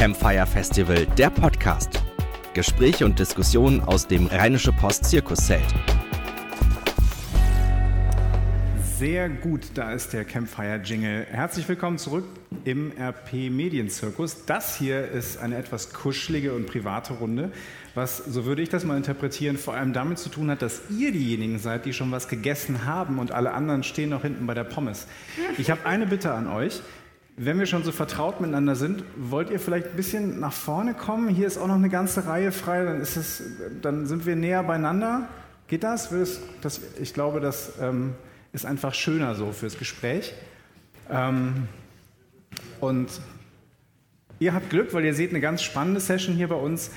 [0.00, 2.02] Campfire Festival, der Podcast.
[2.54, 5.62] Gespräche und Diskussionen aus dem Rheinische Post Zirkuszelt.
[8.96, 11.26] Sehr gut, da ist der Campfire Jingle.
[11.30, 12.24] Herzlich willkommen zurück
[12.64, 14.46] im RP Medienzirkus.
[14.46, 17.52] Das hier ist eine etwas kuschelige und private Runde,
[17.94, 21.12] was, so würde ich das mal interpretieren, vor allem damit zu tun hat, dass ihr
[21.12, 24.64] diejenigen seid, die schon was gegessen haben und alle anderen stehen noch hinten bei der
[24.64, 25.06] Pommes.
[25.58, 26.80] Ich habe eine Bitte an euch.
[27.42, 31.30] Wenn wir schon so vertraut miteinander sind, wollt ihr vielleicht ein bisschen nach vorne kommen?
[31.30, 33.42] Hier ist auch noch eine ganze Reihe frei, dann, ist es,
[33.80, 35.26] dann sind wir näher beieinander.
[35.66, 36.10] Geht das?
[37.00, 38.12] ich glaube, das ähm,
[38.52, 40.34] ist einfach schöner so fürs Gespräch.
[41.08, 41.66] Ähm,
[42.78, 43.08] und
[44.38, 46.90] ihr habt Glück, weil ihr seht eine ganz spannende Session hier bei uns.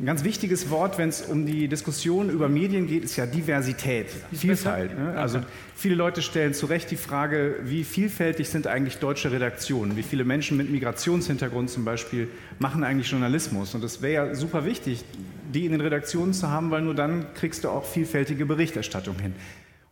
[0.00, 4.06] Ein ganz wichtiges Wort, wenn es um die Diskussion über Medien geht, ist ja Diversität,
[4.32, 4.98] Vielfalt.
[4.98, 5.12] Ne?
[5.14, 5.40] Also
[5.76, 9.98] viele Leute stellen zu Recht die Frage, wie vielfältig sind eigentlich deutsche Redaktionen?
[9.98, 12.28] Wie viele Menschen mit Migrationshintergrund zum Beispiel
[12.58, 13.74] machen eigentlich Journalismus?
[13.74, 15.04] Und es wäre ja super wichtig,
[15.52, 19.34] die in den Redaktionen zu haben, weil nur dann kriegst du auch vielfältige Berichterstattung hin.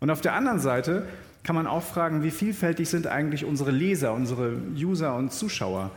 [0.01, 1.07] Und auf der anderen Seite
[1.43, 5.91] kann man auch fragen, wie vielfältig sind eigentlich unsere Leser, unsere User und Zuschauer?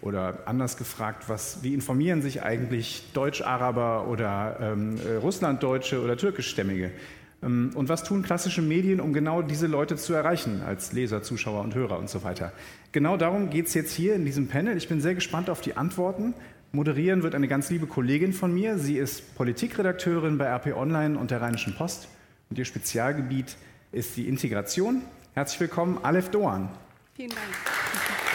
[0.00, 6.90] Oder anders gefragt, was, wie informieren sich eigentlich Deutsch-Araber oder ähm, äh, Russlanddeutsche oder Türkischstämmige?
[7.42, 11.62] Ähm, und was tun klassische Medien, um genau diese Leute zu erreichen, als Leser, Zuschauer
[11.62, 12.52] und Hörer und so weiter?
[12.92, 14.76] Genau darum geht es jetzt hier in diesem Panel.
[14.76, 16.34] Ich bin sehr gespannt auf die Antworten.
[16.72, 18.78] Moderieren wird eine ganz liebe Kollegin von mir.
[18.78, 22.08] Sie ist Politikredakteurin bei RP Online und der Rheinischen Post.
[22.50, 23.56] Und ihr Spezialgebiet
[23.92, 25.02] ist die Integration.
[25.34, 26.68] Herzlich willkommen, Aleph Doan.
[27.14, 28.25] Vielen Dank.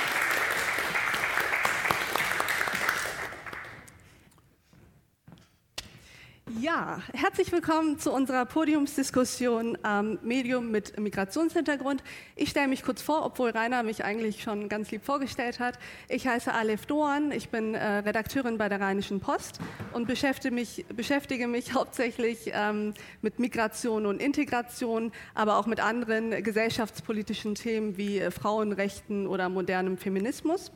[6.62, 12.04] Ja, herzlich willkommen zu unserer Podiumsdiskussion ähm, Medium mit Migrationshintergrund.
[12.36, 15.80] Ich stelle mich kurz vor, obwohl Rainer mich eigentlich schon ganz lieb vorgestellt hat.
[16.08, 19.58] Ich heiße Aleph Doan, ich bin äh, Redakteurin bei der Rheinischen Post
[19.94, 26.44] und beschäftige mich, beschäftige mich hauptsächlich ähm, mit Migration und Integration, aber auch mit anderen
[26.44, 30.72] gesellschaftspolitischen Themen wie äh, Frauenrechten oder modernem Feminismus.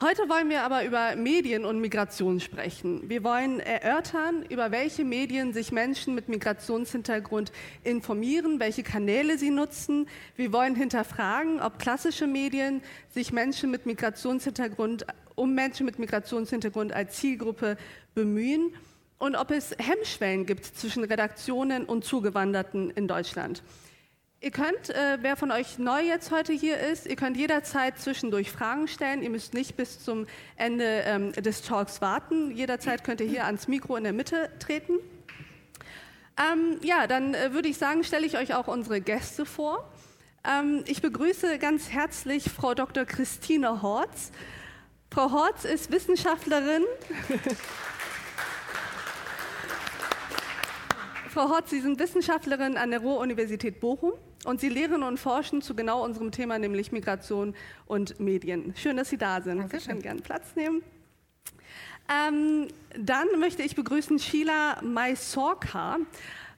[0.00, 3.08] Heute wollen wir aber über Medien und Migration sprechen.
[3.10, 7.50] Wir wollen erörtern, über welche Medien sich Menschen mit Migrationshintergrund
[7.82, 10.08] informieren, welche Kanäle sie nutzen.
[10.36, 15.04] Wir wollen hinterfragen, ob klassische Medien sich Menschen mit Migrationshintergrund,
[15.34, 17.76] um Menschen mit Migrationshintergrund als Zielgruppe
[18.14, 18.72] bemühen
[19.18, 23.64] und ob es Hemmschwellen gibt zwischen Redaktionen und Zugewanderten in Deutschland.
[24.40, 28.52] Ihr könnt, äh, wer von euch neu jetzt heute hier ist, ihr könnt jederzeit zwischendurch
[28.52, 29.20] Fragen stellen.
[29.20, 32.52] Ihr müsst nicht bis zum Ende ähm, des Talks warten.
[32.52, 34.92] Jederzeit könnt ihr hier ans Mikro in der Mitte treten.
[36.38, 39.92] Ähm, ja, dann äh, würde ich sagen, stelle ich euch auch unsere Gäste vor.
[40.44, 43.06] Ähm, ich begrüße ganz herzlich Frau Dr.
[43.06, 44.30] Christine Horz.
[45.10, 46.84] Frau Horz ist Wissenschaftlerin.
[51.28, 54.12] Frau Horz, Sie sind Wissenschaftlerin an der Ruhr-Universität Bochum
[54.44, 57.54] und Sie lehren und forschen zu genau unserem Thema, nämlich Migration
[57.86, 58.74] und Medien.
[58.76, 59.70] Schön, dass Sie da sind.
[59.70, 60.82] Sie können gerne Platz nehmen.
[62.08, 65.98] Ähm, dann möchte ich begrüßen Sheila Maisorka.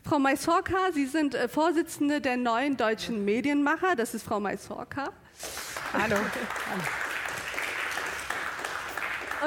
[0.04, 3.96] Frau Maisorka, Sie sind äh, Vorsitzende der neuen deutschen Medienmacher.
[3.96, 5.10] Das ist Frau Maisorka.
[5.92, 6.16] Hallo.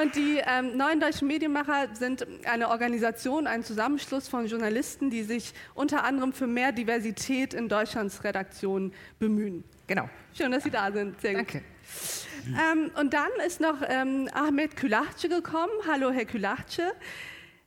[0.00, 5.54] Und die ähm, neuen deutschen Medienmacher sind eine Organisation, ein Zusammenschluss von Journalisten, die sich
[5.74, 9.62] unter anderem für mehr Diversität in Deutschlands Redaktionen bemühen.
[9.86, 10.08] Genau.
[10.32, 11.20] Schön, dass Sie da sind.
[11.20, 11.62] Sehr Danke.
[12.46, 15.72] Ähm, und dann ist noch ähm, Ahmed Külahce gekommen.
[15.86, 16.92] Hallo, Herr Külahce.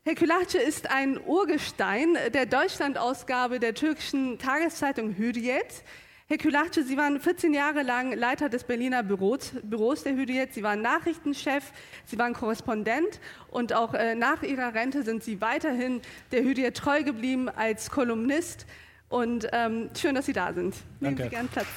[0.04, 5.84] Herr Külahce ist ein Urgestein der Deutschlandausgabe der türkischen Tageszeitung Hürriyet.
[6.30, 10.54] Herr Külache, Sie waren 14 Jahre lang Leiter des Berliner Büros, Büros der Hürriyet.
[10.54, 11.72] Sie waren Nachrichtenchef,
[12.04, 16.02] Sie waren Korrespondent und auch äh, nach Ihrer Rente sind Sie weiterhin
[16.34, 18.66] der Hürriyet treu geblieben als Kolumnist.
[19.08, 20.76] Und ähm, schön, dass Sie da sind.
[21.00, 21.24] Nehmen Danke.
[21.24, 21.68] Sie gern Platz.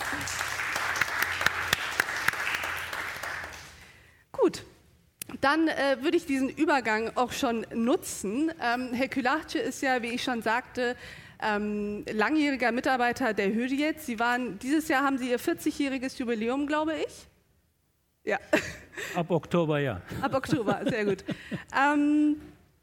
[4.32, 4.64] Gut.
[5.40, 8.50] Dann äh, würde ich diesen Übergang auch schon nutzen.
[8.60, 10.96] Ähm, Herr Külache ist ja, wie ich schon sagte,
[11.42, 14.00] ähm, langjähriger Mitarbeiter der Hürriyet.
[14.00, 17.26] Sie waren, dieses Jahr haben Sie Ihr 40-jähriges Jubiläum, glaube ich.
[18.24, 18.38] Ja.
[19.14, 20.00] Ab Oktober, ja.
[20.20, 21.24] Ab Oktober, sehr gut.
[21.76, 22.36] ähm,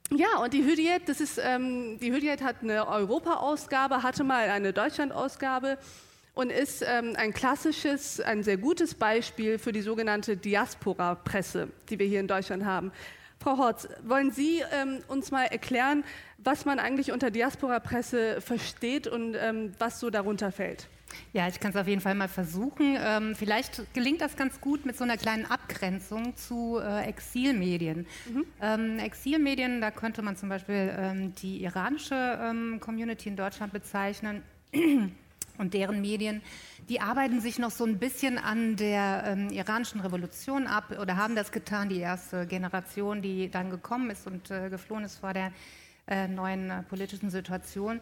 [0.09, 4.71] ja, und die Hürriyet, das ist, ähm, die Hürriyet hat eine Europa-Ausgabe, hatte mal eine
[4.71, 5.77] Deutschland-Ausgabe
[6.33, 12.07] und ist ähm, ein klassisches, ein sehr gutes Beispiel für die sogenannte Diaspora-Presse, die wir
[12.07, 12.91] hier in Deutschland haben.
[13.39, 16.03] Frau Horz, wollen Sie ähm, uns mal erklären,
[16.37, 20.87] was man eigentlich unter Diaspora-Presse versteht und ähm, was so darunter fällt?
[21.33, 22.97] Ja, ich kann es auf jeden Fall mal versuchen.
[22.99, 28.05] Ähm, vielleicht gelingt das ganz gut mit so einer kleinen Abgrenzung zu äh, Exilmedien.
[28.29, 28.45] Mhm.
[28.61, 34.43] Ähm, Exilmedien, da könnte man zum Beispiel ähm, die iranische ähm, Community in Deutschland bezeichnen
[35.57, 36.41] und deren Medien.
[36.89, 41.35] Die arbeiten sich noch so ein bisschen an der ähm, iranischen Revolution ab oder haben
[41.35, 45.51] das getan, die erste Generation, die dann gekommen ist und äh, geflohen ist vor der
[46.07, 47.99] äh, neuen äh, politischen Situation.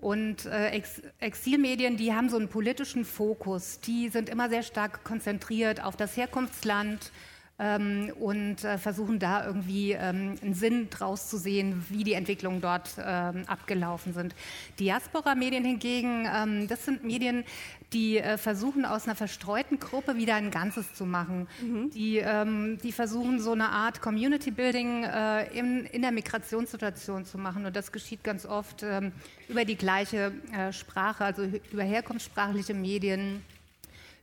[0.00, 5.02] Und äh, Ex Exilmedien, die haben so einen politischen Fokus, die sind immer sehr stark
[5.02, 7.10] konzentriert auf das Herkunftsland,
[7.58, 12.60] ähm, und äh, versuchen da irgendwie ähm, einen Sinn draus zu sehen, wie die Entwicklungen
[12.60, 14.34] dort ähm, abgelaufen sind.
[14.78, 17.44] Diaspora-Medien hingegen, ähm, das sind Medien,
[17.92, 21.48] die äh, versuchen aus einer verstreuten Gruppe wieder ein Ganzes zu machen.
[21.60, 21.90] Mhm.
[21.90, 27.38] Die, ähm, die versuchen so eine Art Community Building äh, in, in der Migrationssituation zu
[27.38, 29.12] machen und das geschieht ganz oft ähm,
[29.48, 33.42] über die gleiche äh, Sprache, also über herkunftssprachliche Medien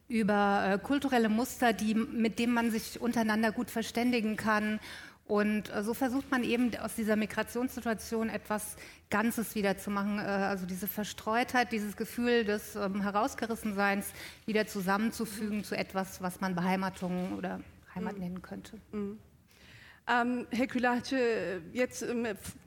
[0.08, 4.80] über äh, kulturelle Muster, die, mit denen man sich untereinander gut verständigen kann.
[5.28, 8.76] Und äh, so versucht man eben aus dieser Migrationssituation etwas
[9.10, 14.14] Ganzes wieder zu machen, äh, also diese Verstreutheit, dieses Gefühl des ähm, Herausgerissenseins
[14.46, 17.60] wieder zusammenzufügen zu etwas, was man Beheimatung oder
[17.96, 18.20] Heimat mhm.
[18.20, 18.78] nennen könnte.
[18.92, 19.18] Mhm.
[20.08, 22.06] Ähm, Herr Külache, jetzt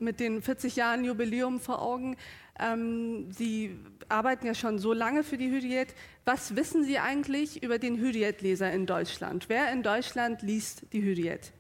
[0.01, 2.17] mit den 40 Jahren Jubiläum vor Augen,
[2.59, 3.77] ähm, Sie
[4.09, 5.95] arbeiten ja schon so lange für die Hürriyet.
[6.25, 9.49] Was wissen Sie eigentlich über den Hürriyet-Leser in Deutschland?
[9.49, 11.53] Wer in Deutschland liest die Hürriyet?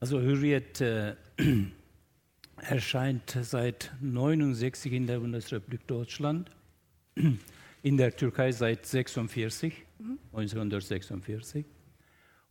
[0.00, 1.14] Also Hürriyet äh,
[2.56, 6.50] erscheint seit 1969 in der Bundesrepublik Deutschland,
[7.82, 10.18] in der Türkei seit 46, mhm.
[10.32, 11.66] 1946.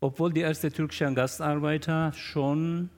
[0.01, 2.89] Obwohl die ersten türkischen Gastarbeiter schon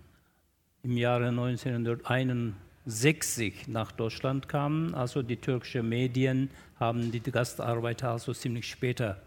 [0.84, 2.54] im Jahre 1961
[2.86, 4.94] 60 nach Deutschland kamen.
[4.96, 6.50] Also die türkischen Medien
[6.80, 9.22] haben die Gastarbeiter also ziemlich später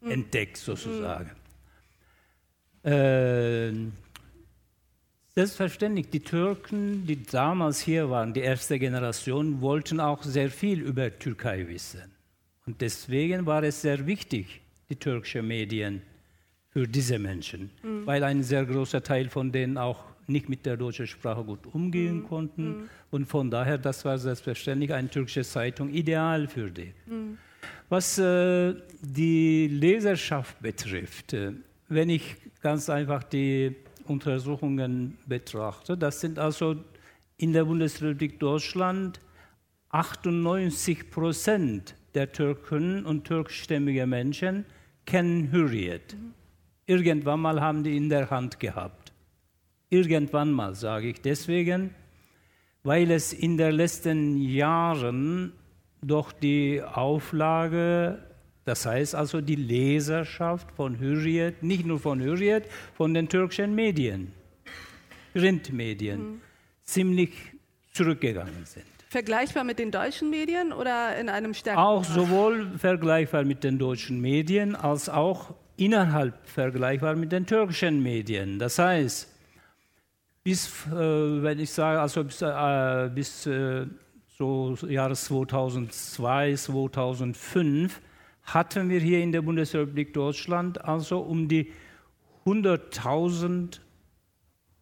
[0.00, 0.10] mhm.
[0.10, 1.30] entdeckt sozusagen.
[2.84, 2.90] Mhm.
[2.90, 3.72] Äh,
[5.34, 11.18] selbstverständlich, die Türken, die damals hier waren, die erste Generation, wollten auch sehr viel über
[11.18, 12.10] Türkei wissen.
[12.66, 16.02] Und deswegen war es sehr wichtig, die türkischen Medien
[16.72, 18.06] für diese Menschen, mhm.
[18.06, 22.20] weil ein sehr großer Teil von denen auch nicht mit der deutschen Sprache gut umgehen
[22.20, 22.28] mhm.
[22.28, 22.68] konnten.
[22.68, 22.88] Mhm.
[23.10, 26.92] Und von daher, das war selbstverständlich eine türkische Zeitung ideal für die.
[27.06, 27.38] Mhm.
[27.88, 31.52] Was äh, die Leserschaft betrifft, äh,
[31.88, 33.74] wenn ich ganz einfach die
[34.06, 36.76] Untersuchungen betrachte, das sind also
[37.36, 39.20] in der Bundesrepublik Deutschland
[39.90, 44.64] 98 Prozent der Türken und türkischstämmigen Menschen
[45.04, 46.14] kennen Hürriyet.
[46.14, 46.34] Mhm.
[46.86, 48.99] Irgendwann mal haben die in der Hand gehabt.
[49.90, 51.94] Irgendwann mal, sage ich deswegen,
[52.84, 55.52] weil es in den letzten Jahren
[56.00, 58.18] doch die Auflage,
[58.64, 62.64] das heißt also die Leserschaft von Hürriyet, nicht nur von Hürriyet,
[62.94, 64.32] von den türkischen Medien,
[65.34, 66.40] Printmedien, mhm.
[66.84, 67.32] ziemlich
[67.92, 68.84] zurückgegangen sind.
[69.08, 71.84] Vergleichbar mit den deutschen Medien oder in einem stärkeren?
[71.84, 78.60] Auch sowohl vergleichbar mit den deutschen Medien als auch innerhalb vergleichbar mit den türkischen Medien.
[78.60, 79.29] Das heißt,
[80.42, 83.86] bis, äh, wenn ich sage, also bis, äh, bis äh,
[84.28, 88.00] so Jahre 2002, 2005
[88.44, 91.72] hatten wir hier in der Bundesrepublik Deutschland also um die
[92.46, 93.80] 100.000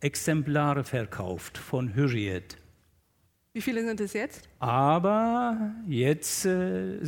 [0.01, 2.57] Exemplare verkauft von Hürriyet.
[3.53, 4.49] Wie viele sind es jetzt?
[4.61, 7.01] Aber jetzt, äh,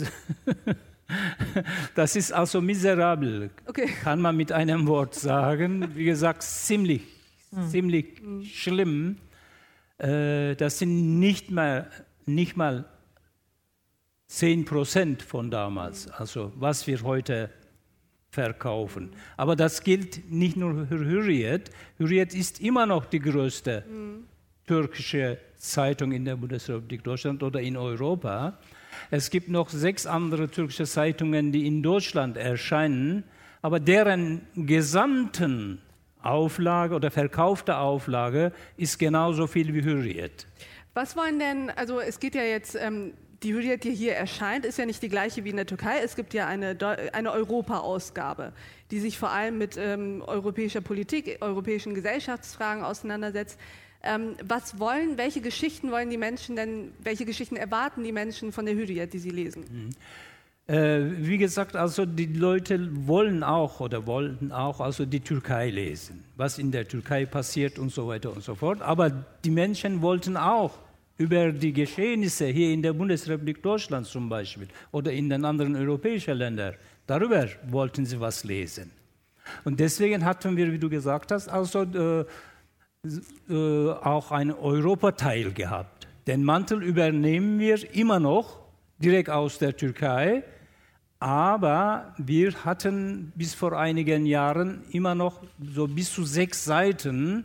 [1.95, 3.87] das ist also miserabel, okay.
[4.03, 5.95] kann man mit einem Wort sagen.
[5.95, 7.20] Wie gesagt, ziemlich
[7.51, 7.69] mhm.
[7.69, 8.45] ziemlich mhm.
[8.45, 9.17] schlimm.
[9.99, 11.91] Äh, das sind nicht mal,
[12.27, 12.85] nicht mal
[14.29, 17.51] 10 Prozent von damals, also was wir heute
[18.31, 19.11] verkaufen.
[19.37, 21.71] Aber das gilt nicht nur für Hürriyet.
[21.99, 24.25] Hürriyet ist immer noch die größte mhm.
[24.67, 28.59] türkische Zeitung in der Bundesrepublik Deutschland oder in Europa.
[29.11, 33.25] Es gibt noch sechs andere türkische Zeitungen, die in Deutschland erscheinen,
[33.63, 35.81] aber deren gesamten
[36.23, 40.47] Auflage oder verkaufte Auflage ist genauso viel wie Hürriyet.
[40.95, 43.13] Was wollen denn, also es geht ja jetzt, ähm,
[43.43, 46.01] die Hürriyet, die hier erscheint, ist ja nicht die gleiche wie in der Türkei.
[46.05, 46.77] Es gibt ja eine,
[47.13, 48.53] eine Europa-Ausgabe,
[48.91, 53.59] die sich vor allem mit ähm, europäischer Politik, europäischen Gesellschaftsfragen auseinandersetzt.
[54.03, 58.67] Ähm, was wollen, welche Geschichten wollen die Menschen denn, welche Geschichten erwarten die Menschen von
[58.67, 59.65] der Hürriyet, die sie lesen?
[59.71, 59.91] Mhm.
[60.71, 66.23] Äh, wie gesagt, also die Leute wollen auch oder wollten auch also die Türkei lesen,
[66.37, 68.81] was in der Türkei passiert und so weiter und so fort.
[68.81, 69.11] Aber
[69.45, 70.79] die Menschen wollten auch
[71.19, 76.39] über die Geschehnisse hier in der Bundesrepublik Deutschland zum Beispiel oder in den anderen europäischen
[76.39, 76.75] Ländern.
[77.05, 78.93] Darüber wollten sie was lesen.
[79.65, 82.25] Und deswegen hatten wir, wie du gesagt hast, also äh,
[83.53, 86.07] äh, auch einen Europateil gehabt.
[86.29, 88.61] Den Mantel übernehmen wir immer noch
[89.01, 90.45] direkt aus der Türkei,
[91.21, 95.43] aber wir hatten bis vor einigen Jahren immer noch
[95.75, 97.45] so bis zu sechs Seiten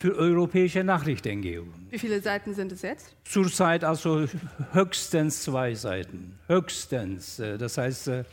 [0.00, 1.74] für europäische Nachrichtengebung.
[1.90, 3.16] Wie viele Seiten sind es jetzt?
[3.24, 4.26] Zurzeit also
[4.72, 6.38] höchstens zwei Seiten.
[6.46, 7.40] Höchstens.
[7.40, 8.24] Äh, das heißt, äh,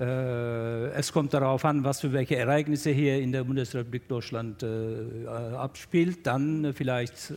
[0.00, 6.26] äh, es kommt darauf an, was für welche Ereignisse hier in der Bundesrepublik Deutschland abspielt.
[6.26, 7.34] Dann vielleicht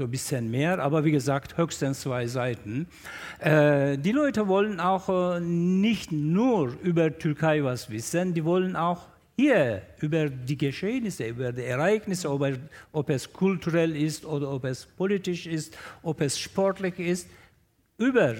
[0.00, 2.86] so ein bisschen mehr, aber wie gesagt, höchstens zwei Seiten.
[3.38, 9.08] Äh, die Leute wollen auch äh, nicht nur über Türkei was wissen, die wollen auch
[9.36, 12.48] hier über die Geschehnisse, über die Ereignisse, ob,
[12.92, 17.28] ob es kulturell ist oder ob es politisch ist, ob es sportlich ist,
[17.98, 18.36] über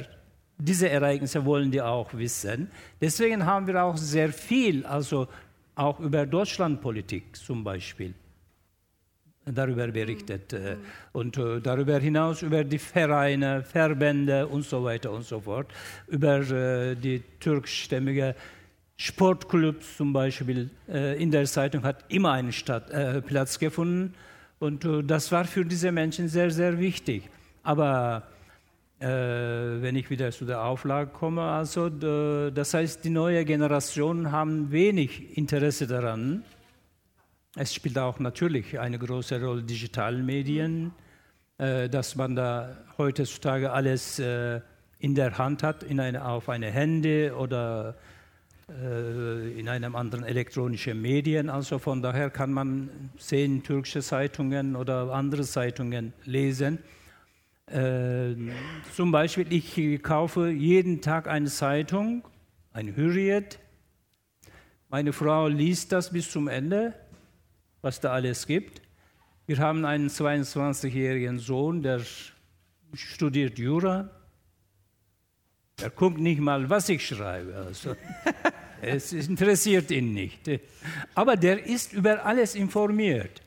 [0.56, 2.70] diese Ereignisse wollen die auch wissen.
[3.02, 5.28] Deswegen haben wir auch sehr viel, also
[5.74, 8.14] auch über Deutschlandpolitik zum Beispiel,
[9.52, 10.52] darüber berichtet.
[10.52, 10.76] Mhm.
[11.12, 15.68] Und äh, darüber hinaus über die Vereine, Verbände und so weiter und so fort,
[16.08, 18.34] über äh, die türkischstämmige
[18.96, 24.12] Sportclubs zum Beispiel in der Zeitung hat immer einen Stadt, äh, Platz gefunden.
[24.58, 27.22] Und das war für diese Menschen sehr, sehr wichtig.
[27.62, 28.24] Aber
[29.00, 29.06] äh,
[29.80, 31.40] wenn ich wieder zu der Auflage komme.
[31.40, 36.44] Also, das heißt, die neue Generation haben wenig Interesse daran.
[37.56, 40.92] Es spielt auch natürlich eine große Rolle digitale Medien,
[41.58, 44.60] äh, dass man da heutzutage alles äh,
[44.98, 47.96] in der Hand hat, in eine, auf eine Handy oder
[48.72, 51.50] in einem anderen elektronischen Medien.
[51.50, 52.88] Also von daher kann man
[53.18, 56.78] zehn türkische Zeitungen oder andere Zeitungen lesen.
[57.70, 58.34] Äh,
[58.94, 62.24] zum Beispiel, ich kaufe jeden Tag eine Zeitung,
[62.72, 63.60] ein Hürriyet.
[64.88, 66.94] Meine Frau liest das bis zum Ende,
[67.82, 68.82] was da alles gibt.
[69.46, 72.00] Wir haben einen 22-jährigen Sohn, der
[72.94, 74.10] studiert Jura.
[75.80, 77.54] Er guckt nicht mal, was ich schreibe.
[77.54, 77.96] Also,
[78.82, 80.48] es interessiert ihn nicht.
[81.14, 83.42] Aber der ist über alles informiert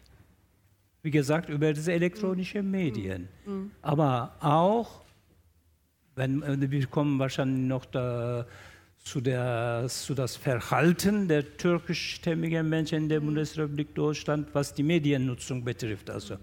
[1.04, 3.28] wie gesagt, über diese elektronischen Medien.
[3.46, 3.72] Mhm.
[3.82, 5.02] Aber auch,
[6.16, 8.48] wenn, äh, wir kommen wahrscheinlich noch da,
[9.04, 13.20] zu, der, zu das Verhalten der türkischstämmigen Menschen in der.
[13.20, 16.10] Bundesrepublik Deutschland, was die Mediennutzung betrifft.
[16.10, 16.38] Also.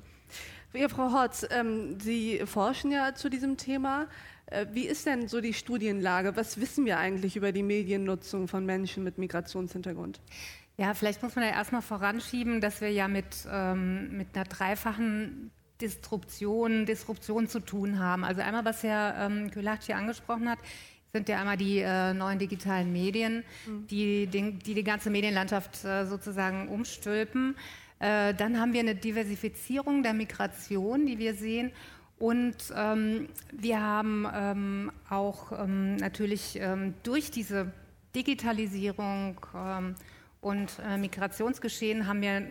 [0.72, 4.06] Ja, Frau Horz, ähm, Sie forschen ja zu diesem Thema.
[4.46, 6.36] Äh, wie ist denn so die Studienlage?
[6.36, 10.20] Was wissen wir eigentlich über die Mediennutzung von Menschen mit Migrationshintergrund?
[10.76, 15.50] Ja, vielleicht muss man ja erstmal voranschieben, dass wir ja mit, ähm, mit einer dreifachen
[15.80, 18.24] Disruption, Disruption zu tun haben.
[18.24, 20.58] Also einmal, was Herr ähm, Kölach hier angesprochen hat,
[21.12, 23.86] sind ja einmal die äh, neuen digitalen Medien, mhm.
[23.86, 27.56] die, die, die, die ganze Medienlandschaft äh, sozusagen umstülpen.
[27.98, 31.72] Äh, dann haben wir eine Diversifizierung der Migration, die wir sehen.
[32.18, 37.72] Und ähm, wir haben ähm, auch ähm, natürlich ähm, durch diese
[38.14, 39.94] Digitalisierung ähm,
[40.40, 42.46] und äh, Migrationsgeschehen haben wir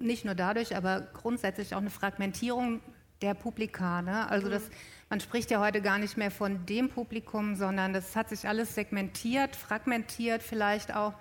[0.00, 2.80] nicht nur dadurch, aber grundsätzlich auch eine Fragmentierung
[3.22, 4.02] der Publika.
[4.02, 4.28] Ne?
[4.28, 4.68] Also das,
[5.10, 8.74] man spricht ja heute gar nicht mehr von dem Publikum, sondern das hat sich alles
[8.74, 11.14] segmentiert, fragmentiert vielleicht auch.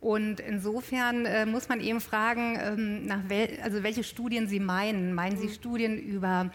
[0.00, 5.14] Und insofern äh, muss man eben fragen, ähm, nach wel also welche Studien Sie meinen.
[5.14, 5.52] Meinen Sie mhm.
[5.52, 6.50] Studien über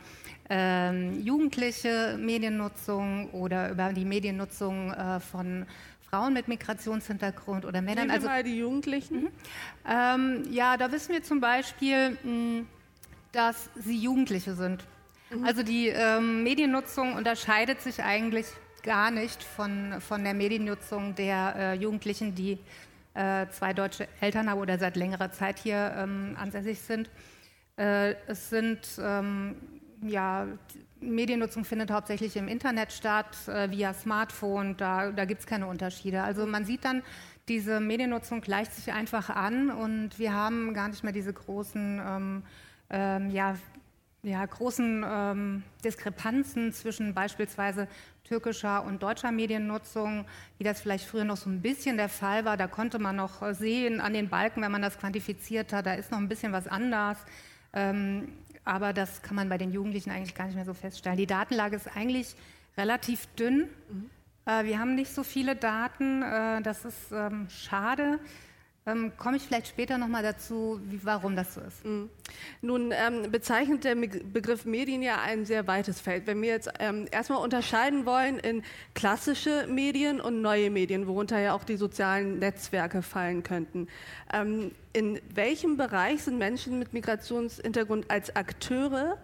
[0.50, 5.66] ähm, jugendliche Mediennutzung oder über die Mediennutzung äh, von
[6.10, 8.08] Frauen mit Migrationshintergrund oder Männern.
[8.08, 9.24] Nehmen also mal die Jugendlichen.
[9.24, 9.30] Mhm.
[9.90, 12.64] Ähm, ja, da wissen wir zum Beispiel, mh,
[13.32, 14.84] dass sie Jugendliche sind.
[15.34, 15.46] Mhm.
[15.46, 18.48] Also die ähm, Mediennutzung unterscheidet sich eigentlich
[18.84, 22.58] gar nicht von, von der Mediennutzung der äh, Jugendlichen, die
[23.14, 27.10] äh, zwei deutsche Eltern haben oder seit längerer Zeit hier ähm, ansässig sind.
[27.78, 29.56] Äh, es sind ähm,
[30.04, 30.48] ja,
[31.00, 36.24] Mediennutzung findet hauptsächlich im Internet statt, äh, via Smartphone, da, da gibt es keine Unterschiede.
[36.24, 37.04] Also man sieht dann,
[37.48, 42.44] diese Mediennutzung gleicht sich einfach an und wir haben gar nicht mehr diese großen, ähm,
[42.90, 43.56] ähm, ja,
[44.24, 47.88] ja, großen ähm, Diskrepanzen zwischen beispielsweise
[48.24, 50.26] türkischer und deutscher Mediennutzung,
[50.58, 52.56] wie das vielleicht früher noch so ein bisschen der Fall war.
[52.56, 56.12] Da konnte man noch sehen an den Balken, wenn man das quantifiziert hat, da ist
[56.12, 57.18] noch ein bisschen was anders.
[57.74, 58.30] Ähm,
[58.64, 61.18] aber das kann man bei den Jugendlichen eigentlich gar nicht mehr so feststellen.
[61.18, 62.36] Die Datenlage ist eigentlich
[62.78, 63.68] relativ dünn.
[63.90, 64.10] Mhm.
[64.46, 68.20] Äh, wir haben nicht so viele Daten, äh, das ist ähm, schade.
[68.88, 71.86] Ähm, Komme ich vielleicht später nochmal dazu, wie, warum das so ist.
[71.86, 72.10] Mhm.
[72.62, 76.26] Nun ähm, bezeichnet der Begriff Medien ja ein sehr weites Feld.
[76.26, 78.64] Wenn wir jetzt ähm, erstmal unterscheiden wollen in
[78.96, 83.88] klassische Medien und neue Medien, worunter ja auch die sozialen Netzwerke fallen könnten.
[84.34, 89.20] Ähm, in welchem Bereich sind Menschen mit Migrationshintergrund als Akteure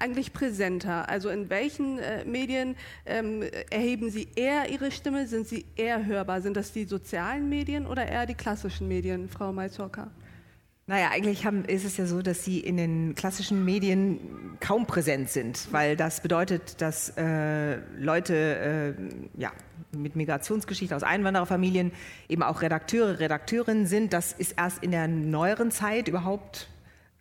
[0.00, 1.08] eigentlich präsenter?
[1.08, 2.76] Also in welchen äh, Medien
[3.06, 5.26] ähm, erheben Sie eher Ihre Stimme?
[5.26, 6.40] Sind Sie eher hörbar?
[6.40, 10.10] Sind das die sozialen Medien oder eher die klassischen Medien, Frau Maizorka?
[10.90, 15.28] Naja, eigentlich haben, ist es ja so, dass sie in den klassischen Medien kaum präsent
[15.30, 19.52] sind, weil das bedeutet, dass äh, Leute äh, ja,
[19.96, 21.92] mit Migrationsgeschichte aus Einwandererfamilien
[22.28, 24.12] eben auch Redakteure, Redakteurinnen sind.
[24.12, 26.68] Das ist erst in der neueren Zeit überhaupt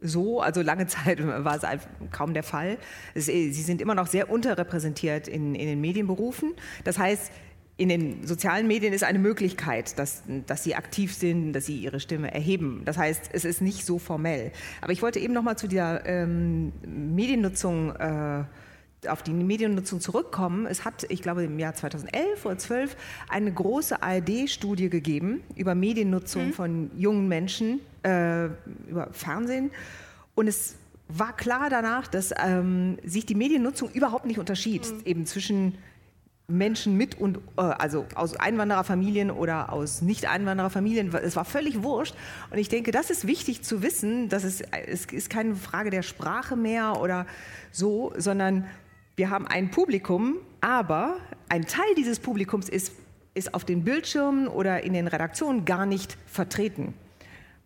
[0.01, 1.63] so, also lange Zeit war es
[2.11, 2.77] kaum der Fall.
[3.15, 6.53] Sie sind immer noch sehr unterrepräsentiert in, in den Medienberufen.
[6.83, 7.31] Das heißt,
[7.79, 12.01] in den sozialen Medien ist eine Möglichkeit, dass, dass sie aktiv sind, dass sie ihre
[12.01, 12.81] Stimme erheben.
[12.83, 14.51] Das heißt, es ist nicht so formell.
[14.81, 18.43] Aber ich wollte eben noch mal zu dieser ähm, Mediennutzung äh,
[19.07, 20.65] auf die Mediennutzung zurückkommen.
[20.65, 22.97] Es hat, ich glaube, im Jahr 2011 oder 12
[23.29, 26.53] eine große ARD-Studie gegeben über Mediennutzung mhm.
[26.53, 28.45] von jungen Menschen äh,
[28.89, 29.71] über Fernsehen.
[30.35, 30.75] Und es
[31.07, 35.01] war klar danach, dass ähm, sich die Mediennutzung überhaupt nicht unterschied, mhm.
[35.05, 35.77] eben zwischen
[36.49, 41.13] Menschen mit und äh, also aus Einwandererfamilien oder aus Nicht-Einwandererfamilien.
[41.13, 42.15] Es war völlig wurscht.
[42.51, 46.01] Und ich denke, das ist wichtig zu wissen, dass es, es ist keine Frage der
[46.01, 47.25] Sprache mehr oder
[47.71, 48.65] so, sondern
[49.19, 51.17] wir haben ein Publikum, aber
[51.49, 52.93] ein Teil dieses Publikums ist,
[53.33, 56.93] ist auf den Bildschirmen oder in den Redaktionen gar nicht vertreten.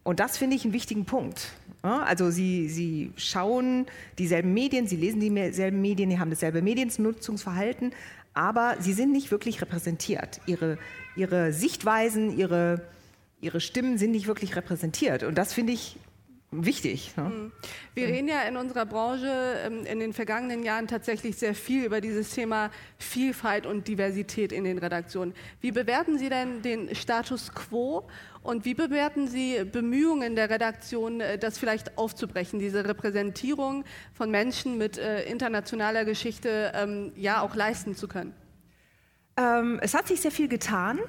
[0.01, 1.51] Und das finde ich einen wichtigen Punkt.
[1.83, 3.85] Also sie, sie schauen
[4.17, 7.93] dieselben Medien, sie lesen dieselben Medien, sie haben dasselbe Mediennutzungsverhalten,
[8.33, 10.41] aber sie sind nicht wirklich repräsentiert.
[10.47, 10.79] Ihre,
[11.15, 12.81] ihre Sichtweisen, ihre,
[13.41, 15.21] ihre Stimmen sind nicht wirklich repräsentiert.
[15.21, 15.97] Und das finde ich
[16.55, 17.15] wichtig.
[17.17, 17.23] Ne?
[17.23, 17.51] Mhm.
[17.93, 19.27] Wir reden ja in unserer Branche
[19.65, 24.63] ähm, in den vergangenen Jahren tatsächlich sehr viel über dieses Thema Vielfalt und Diversität in
[24.63, 25.33] den Redaktionen.
[25.61, 28.07] Wie bewerten Sie denn den Status quo
[28.43, 34.77] und wie bewerten Sie Bemühungen der Redaktion, äh, das vielleicht aufzubrechen, diese Repräsentierung von Menschen
[34.77, 38.33] mit äh, internationaler Geschichte ähm, ja auch leisten zu können?
[39.37, 40.99] Ähm, es hat sich sehr viel getan.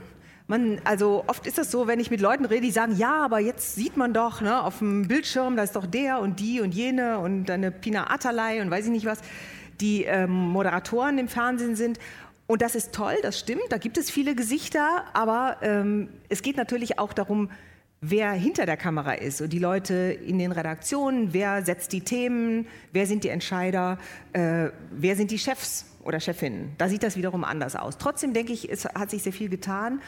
[0.46, 3.38] Man, also oft ist es so, wenn ich mit Leuten rede, die sagen, ja, aber
[3.38, 6.74] jetzt sieht man doch ne, auf dem Bildschirm, da ist doch der und die und
[6.74, 9.20] jene und eine Pina Atalay und weiß ich nicht was,
[9.80, 11.98] die ähm, Moderatoren im Fernsehen sind.
[12.46, 16.58] Und das ist toll, das stimmt, da gibt es viele Gesichter, aber ähm, es geht
[16.58, 17.48] natürlich auch darum,
[18.02, 22.66] wer hinter der Kamera ist und die Leute in den Redaktionen, wer setzt die Themen,
[22.92, 23.98] wer sind die Entscheider,
[24.34, 26.72] äh, wer sind die Chefs oder Chefinnen.
[26.76, 27.96] Da sieht das wiederum anders aus.
[27.96, 30.02] Trotzdem denke ich, es hat sich sehr viel getan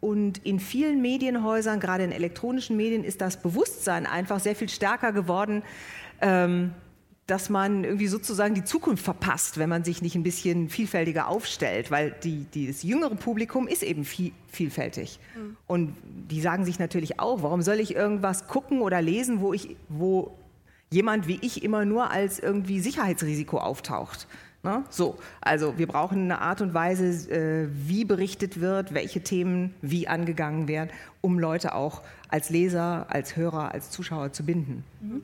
[0.00, 5.12] und in vielen Medienhäusern, gerade in elektronischen Medien, ist das Bewusstsein einfach sehr viel stärker
[5.12, 5.62] geworden,
[6.20, 6.72] ähm,
[7.26, 11.90] dass man irgendwie sozusagen die Zukunft verpasst, wenn man sich nicht ein bisschen vielfältiger aufstellt,
[11.90, 15.20] weil die, die das jüngere Publikum ist eben viel, vielfältig.
[15.36, 15.56] Mhm.
[15.68, 19.76] Und die sagen sich natürlich auch, warum soll ich irgendwas gucken oder lesen, wo, ich,
[19.88, 20.36] wo
[20.90, 24.26] jemand wie ich immer nur als irgendwie Sicherheitsrisiko auftaucht.
[24.62, 24.84] Ne?
[24.90, 30.06] So, also wir brauchen eine Art und Weise, äh, wie berichtet wird, welche Themen wie
[30.06, 30.90] angegangen werden,
[31.22, 34.84] um Leute auch als Leser, als Hörer, als Zuschauer zu binden.
[35.00, 35.22] Mhm.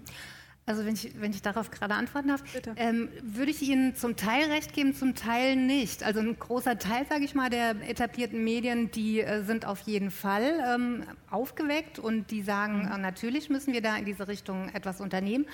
[0.68, 2.42] Also wenn ich, wenn ich darauf gerade antworten darf,
[2.74, 6.02] ähm, würde ich Ihnen zum Teil recht geben, zum Teil nicht.
[6.02, 10.11] Also ein großer Teil, sage ich mal, der etablierten Medien, die äh, sind auf jeden
[10.11, 15.00] Fall ähm, aufgeweckt und die sagen, äh, natürlich müssen wir da in diese Richtung etwas
[15.00, 15.46] unternehmen.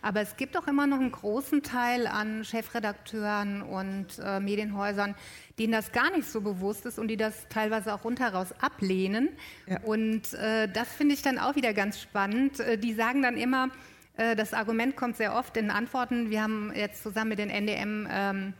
[0.00, 5.14] Aber es gibt auch immer noch einen großen Teil an Chefredakteuren und äh, Medienhäusern,
[5.58, 9.28] denen das gar nicht so bewusst ist und die das teilweise auch rundheraus ablehnen.
[9.66, 9.80] Ja.
[9.80, 12.60] Und äh, das finde ich dann auch wieder ganz spannend.
[12.60, 13.68] Äh, die sagen dann immer,
[14.16, 16.30] das Argument kommt sehr oft in Antworten.
[16.30, 18.54] Wir haben jetzt zusammen mit den NDM ähm,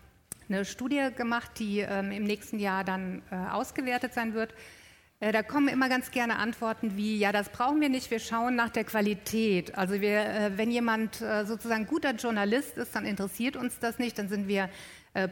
[0.49, 4.55] eine Studie gemacht, die ähm, im nächsten Jahr dann äh, ausgewertet sein wird.
[5.21, 8.57] Äh, da kommen immer ganz gerne Antworten wie, ja, das brauchen wir nicht, wir schauen
[8.57, 9.77] nach der Qualität.
[9.77, 14.49] Also wir, wenn jemand sozusagen guter Journalist ist, dann interessiert uns das nicht, dann sind
[14.49, 14.69] wir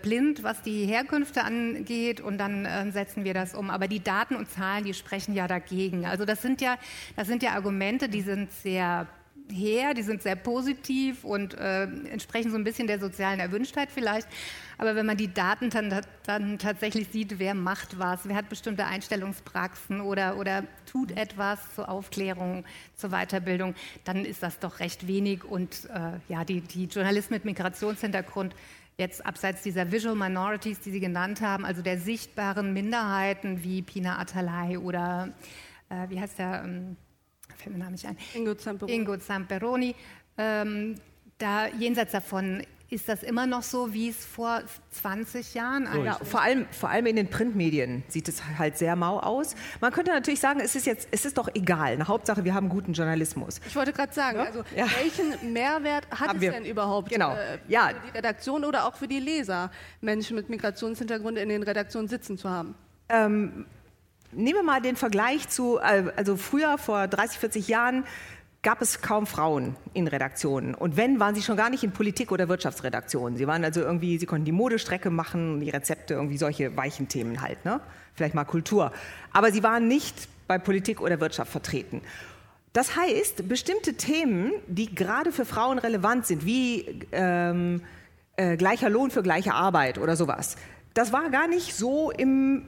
[0.00, 3.68] blind, was die Herkünfte angeht und dann setzen wir das um.
[3.68, 6.06] Aber die Daten und Zahlen, die sprechen ja dagegen.
[6.06, 6.78] Also das sind ja,
[7.16, 9.08] das sind ja Argumente, die sind sehr
[9.52, 14.26] her, die sind sehr positiv und äh, entsprechen so ein bisschen der sozialen Erwünschtheit vielleicht.
[14.78, 15.94] Aber wenn man die Daten dann,
[16.26, 21.88] dann tatsächlich sieht, wer macht was, wer hat bestimmte Einstellungspraxen oder, oder tut etwas zur
[21.88, 22.64] Aufklärung,
[22.96, 25.44] zur Weiterbildung, dann ist das doch recht wenig.
[25.44, 28.54] Und äh, ja, die, die Journalisten mit Migrationshintergrund,
[28.98, 34.18] jetzt abseits dieser Visual Minorities, die Sie genannt haben, also der sichtbaren Minderheiten wie Pina
[34.18, 35.28] Atalay oder
[35.88, 36.62] äh, wie heißt der?
[36.64, 36.96] Ähm,
[37.62, 38.16] fällt mir Name nicht ein.
[38.34, 38.94] Ingo Zamperoni.
[38.94, 39.94] Ingo Zamperoni.
[40.38, 40.96] Ähm,
[41.38, 46.28] da jenseits davon ist das immer noch so, wie es vor 20 Jahren ja, eigentlich
[46.28, 49.54] vor allem, vor allem in den Printmedien sieht es halt sehr mau aus.
[49.80, 51.92] Man könnte natürlich sagen, es ist jetzt, es ist doch egal.
[51.94, 53.62] Eine Hauptsache, wir haben guten Journalismus.
[53.66, 54.44] Ich wollte gerade sagen, Ja?
[54.44, 54.86] also Ja.
[55.00, 56.52] welchen Mehrwert hat Haben es wir.
[56.52, 57.32] denn überhaupt Genau.
[57.32, 57.90] äh, für Ja.
[57.94, 59.70] die Redaktion oder auch für die Leser,
[60.02, 62.74] Menschen mit Migrationshintergrund in den Redaktionen sitzen zu haben?
[64.34, 68.04] Nehmen wir mal den Vergleich zu, äh, also früher, vor 30, 40 Jahren,
[68.62, 70.74] gab es kaum Frauen in Redaktionen.
[70.74, 73.36] Und wenn, waren sie schon gar nicht in Politik- oder Wirtschaftsredaktionen.
[73.36, 77.42] Sie waren also irgendwie, sie konnten die Modestrecke machen, die Rezepte, irgendwie solche weichen Themen
[77.42, 77.80] halt, ne?
[78.14, 78.92] Vielleicht mal Kultur.
[79.32, 82.02] Aber sie waren nicht bei Politik oder Wirtschaft vertreten.
[82.72, 87.82] Das heißt, bestimmte Themen, die gerade für Frauen relevant sind, wie ähm,
[88.36, 90.56] äh, gleicher Lohn für gleiche Arbeit oder sowas,
[90.94, 92.66] das war gar nicht so im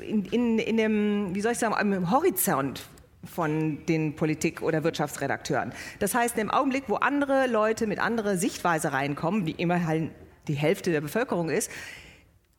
[0.00, 2.82] in, in, in dem, wie soll ich sagen, im Horizont
[3.24, 5.72] von den Politik- oder Wirtschaftsredakteuren.
[5.98, 10.10] Das heißt, im Augenblick, wo andere Leute mit anderer Sichtweise reinkommen, die immerhin
[10.48, 11.70] die Hälfte der Bevölkerung ist,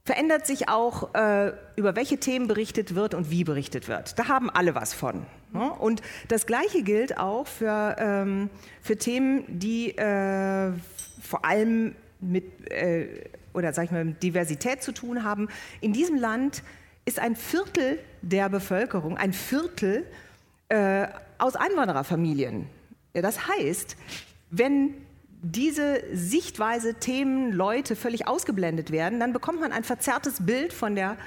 [0.03, 4.17] verändert sich auch, äh, über welche Themen berichtet wird und wie berichtet wird.
[4.17, 5.25] Da haben alle was von.
[5.53, 5.71] Ne?
[5.71, 8.49] Und das Gleiche gilt auch für, ähm,
[8.81, 10.71] für Themen, die äh,
[11.21, 15.49] vor allem mit, äh, oder sag ich mal, mit Diversität zu tun haben.
[15.81, 16.63] In diesem Land
[17.11, 20.05] ist ein Viertel der Bevölkerung, ein Viertel
[20.69, 21.07] äh,
[21.39, 22.67] aus Einwandererfamilien.
[23.13, 23.97] Ja, das heißt,
[24.49, 24.93] wenn
[25.41, 31.17] diese Sichtweise, Themen, Leute völlig ausgeblendet werden, dann bekommt man ein verzerrtes Bild von der,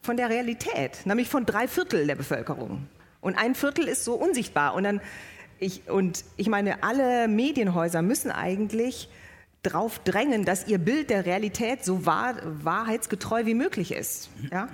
[0.00, 2.86] von der Realität, nämlich von drei Viertel der Bevölkerung.
[3.20, 4.74] Und ein Viertel ist so unsichtbar.
[4.74, 5.02] Und, dann,
[5.58, 9.10] ich, und ich meine, alle Medienhäuser müssen eigentlich
[9.62, 14.30] darauf drängen, dass ihr Bild der Realität so wahr, wahrheitsgetreu wie möglich ist.
[14.50, 14.68] Ja?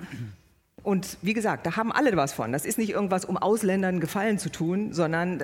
[0.83, 2.51] Und wie gesagt, da haben alle was von.
[2.51, 5.43] Das ist nicht irgendwas, um Ausländern Gefallen zu tun, sondern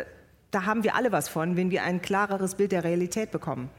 [0.52, 3.70] da haben wir alle was von, wenn wir ein klareres Bild der Realität bekommen.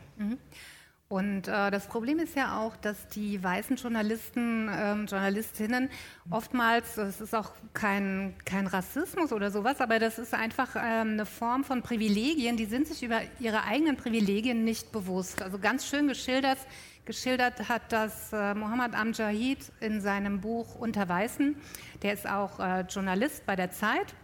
[1.09, 5.89] Und äh, das Problem ist ja auch, dass die weißen Journalisten, ähm, Journalistinnen
[6.31, 11.25] oftmals, das ist auch kein, kein Rassismus oder sowas, aber das ist einfach ähm, eine
[11.25, 15.41] Form von Privilegien, die sind sich über ihre eigenen Privilegien nicht bewusst.
[15.41, 16.59] Also ganz schön geschildert,
[17.07, 21.57] geschildert hat das äh, Mohammed Amjahid in seinem Buch Unter Weißen.
[22.03, 24.15] Der ist auch äh, Journalist bei der Zeit.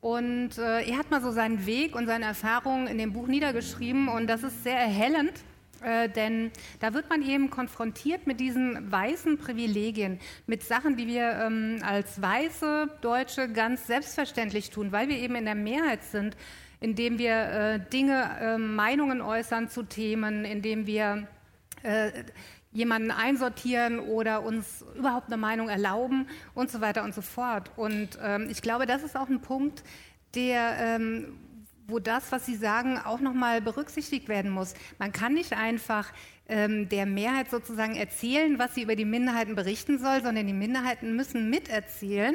[0.00, 4.08] Und äh, er hat mal so seinen Weg und seine Erfahrungen in dem Buch niedergeschrieben
[4.08, 5.32] und das ist sehr erhellend,
[5.82, 11.32] äh, denn da wird man eben konfrontiert mit diesen weißen Privilegien, mit Sachen, die wir
[11.32, 16.36] ähm, als weiße Deutsche ganz selbstverständlich tun, weil wir eben in der Mehrheit sind,
[16.80, 21.26] indem wir äh, Dinge, äh, Meinungen äußern zu Themen, indem wir
[21.82, 22.10] äh,
[22.72, 27.70] jemanden einsortieren oder uns überhaupt eine Meinung erlauben und so weiter und so fort.
[27.76, 29.82] Und ähm, ich glaube, das ist auch ein Punkt,
[30.34, 31.36] der, ähm,
[31.90, 34.74] wo das, was Sie sagen, auch nochmal berücksichtigt werden muss.
[34.98, 36.12] Man kann nicht einfach
[36.48, 41.14] ähm, der Mehrheit sozusagen erzählen, was sie über die Minderheiten berichten soll, sondern die Minderheiten
[41.14, 42.34] müssen miterzählen.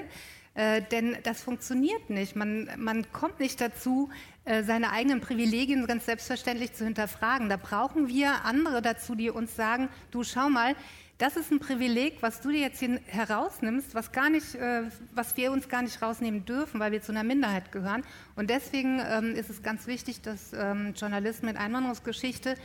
[0.54, 2.36] Äh, denn das funktioniert nicht.
[2.36, 4.10] Man, man kommt nicht dazu,
[4.46, 7.50] äh, seine eigenen Privilegien ganz selbstverständlich zu hinterfragen.
[7.50, 10.76] Da brauchen wir andere dazu, die uns sagen, du schau mal,
[11.18, 15.38] das ist ein Privileg, was du dir jetzt hier herausnimmst, was, gar nicht, äh, was
[15.38, 18.04] wir uns gar nicht rausnehmen dürfen, weil wir zu einer Minderheit gehören.
[18.36, 22.56] Und deswegen ähm, ist es ganz wichtig, dass ähm, Journalisten mit Einwanderungsgeschichte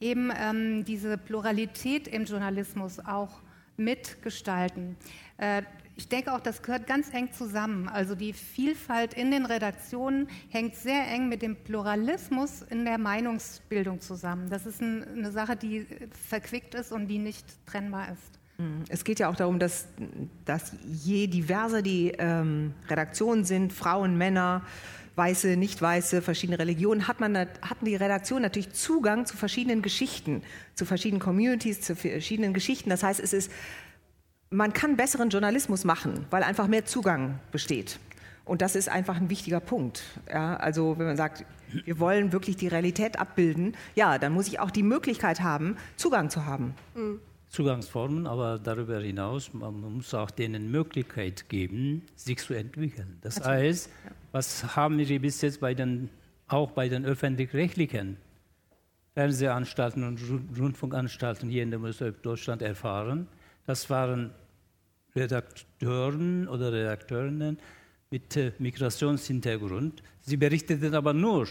[0.00, 3.40] eben ähm, diese Pluralität im Journalismus auch
[3.76, 4.96] mitgestalten.
[5.38, 5.62] Äh,
[5.96, 7.88] ich denke auch, das gehört ganz eng zusammen.
[7.88, 14.00] Also die Vielfalt in den Redaktionen hängt sehr eng mit dem Pluralismus in der Meinungsbildung
[14.00, 14.50] zusammen.
[14.50, 15.86] Das ist ein, eine Sache, die
[16.28, 18.40] verquickt ist und die nicht trennbar ist.
[18.88, 19.88] Es geht ja auch darum, dass,
[20.44, 24.62] dass je diverser die ähm, Redaktionen sind, Frauen, Männer,
[25.16, 30.42] Weiße, Nicht-Weiße, verschiedene Religionen, hat man, hatten die Redaktion natürlich Zugang zu verschiedenen Geschichten,
[30.74, 32.90] zu verschiedenen Communities, zu verschiedenen Geschichten.
[32.90, 33.50] Das heißt, es ist,
[34.50, 37.98] man kann besseren Journalismus machen, weil einfach mehr Zugang besteht.
[38.44, 40.02] Und das ist einfach ein wichtiger Punkt.
[40.30, 41.44] Ja, also wenn man sagt,
[41.84, 46.28] wir wollen wirklich die Realität abbilden, ja, dann muss ich auch die Möglichkeit haben, Zugang
[46.30, 46.74] zu haben.
[47.48, 53.18] Zugangsformen, aber darüber hinaus, man muss auch denen Möglichkeit geben, sich zu entwickeln.
[53.22, 53.88] Das heißt,
[54.32, 56.10] was haben wir bis jetzt bei den,
[56.48, 58.18] auch bei den öffentlich-rechtlichen
[59.14, 63.28] Fernsehanstalten und Ru- Rundfunkanstalten hier in der Bundesrepublik Deutschland erfahren?
[63.66, 64.30] Das waren
[65.16, 67.58] Redakteuren oder Redakteurinnen
[68.10, 70.02] mit äh, Migrationshintergrund.
[70.20, 71.46] Sie berichteten aber nur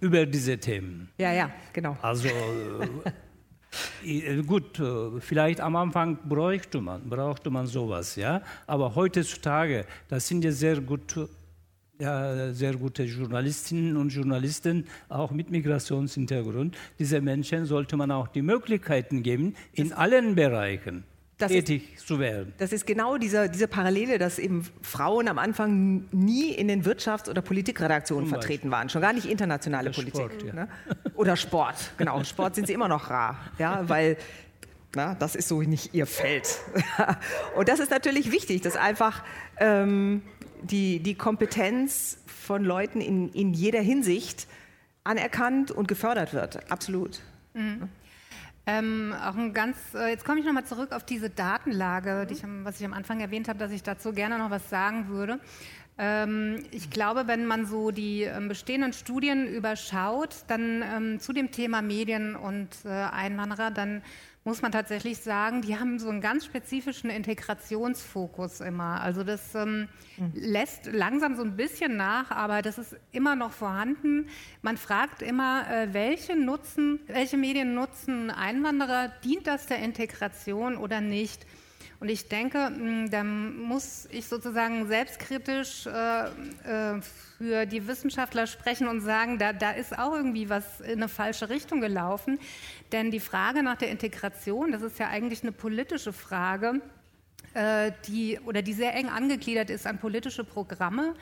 [0.00, 1.08] über diese Themen.
[1.18, 1.96] Ja, ja, genau.
[2.02, 2.28] Also
[4.04, 4.80] äh, äh, gut,
[5.20, 8.42] vielleicht am Anfang bräuchte man, brauchte man sowas, ja.
[8.66, 11.16] Aber heutzutage, das sind ja sehr gut
[11.98, 16.76] ja, sehr gute Journalistinnen und Journalisten, auch mit Migrationshintergrund.
[16.98, 21.04] Diese Menschen sollte man auch die Möglichkeiten geben, in allen Bereichen
[21.38, 22.54] tätig ist, zu werden.
[22.58, 27.28] Das ist genau diese, diese Parallele, dass eben Frauen am Anfang nie in den Wirtschafts-
[27.28, 30.40] oder Politikredaktionen vertreten waren, schon gar nicht internationale oder Politik.
[30.40, 30.52] Sport, ja.
[30.54, 30.68] ne?
[31.14, 32.22] Oder Sport, genau.
[32.24, 34.16] Sport sind sie immer noch rar, ja, weil
[34.94, 36.58] na, das ist so nicht ihr Feld.
[37.56, 39.22] und das ist natürlich wichtig, dass einfach
[39.58, 40.22] ähm,
[40.62, 44.46] die, die Kompetenz von Leuten in, in jeder Hinsicht
[45.04, 46.70] anerkannt und gefördert wird.
[46.70, 47.20] Absolut.
[47.52, 47.88] Mhm.
[48.68, 52.42] Ähm, auch ein ganz, äh, jetzt komme ich nochmal zurück auf diese Datenlage, die ich,
[52.64, 55.38] was ich am Anfang erwähnt habe, dass ich dazu gerne noch was sagen würde.
[55.98, 61.52] Ähm, ich glaube, wenn man so die ähm, bestehenden Studien überschaut, dann ähm, zu dem
[61.52, 64.02] Thema Medien und äh, Einwanderer, dann
[64.46, 69.00] muss man tatsächlich sagen, die haben so einen ganz spezifischen Integrationsfokus immer.
[69.00, 70.30] Also das ähm, mhm.
[70.34, 74.28] lässt langsam so ein bisschen nach, aber das ist immer noch vorhanden.
[74.62, 79.08] Man fragt immer, äh, welche, nutzen, welche Medien nutzen Einwanderer?
[79.24, 81.44] Dient das der Integration oder nicht?
[82.00, 87.00] Und ich denke, hm, da muss ich sozusagen selbstkritisch äh, äh,
[87.38, 91.48] für die Wissenschaftler sprechen und sagen, da, da ist auch irgendwie was in eine falsche
[91.48, 92.38] Richtung gelaufen.
[92.92, 96.80] Denn die Frage nach der Integration, das ist ja eigentlich eine politische Frage,
[97.54, 101.14] äh, die, oder die sehr eng angegliedert ist an politische Programme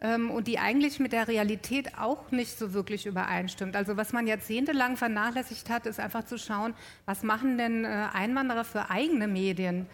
[0.00, 3.74] und die eigentlich mit der Realität auch nicht so wirklich übereinstimmt.
[3.74, 8.62] Also was man jahrzehntelang vernachlässigt hat, ist einfach zu schauen, was machen denn äh, Einwanderer
[8.62, 9.86] für eigene Medien?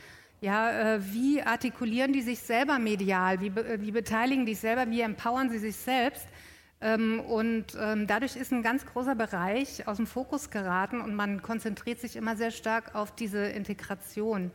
[0.42, 3.40] Ja, äh, wie artikulieren die sich selber medial?
[3.40, 4.90] Wie, äh, wie beteiligen die sich selber?
[4.90, 6.28] Wie empowern sie sich selbst?
[6.82, 11.40] Ähm, und ähm, dadurch ist ein ganz großer Bereich aus dem Fokus geraten und man
[11.40, 14.50] konzentriert sich immer sehr stark auf diese Integration.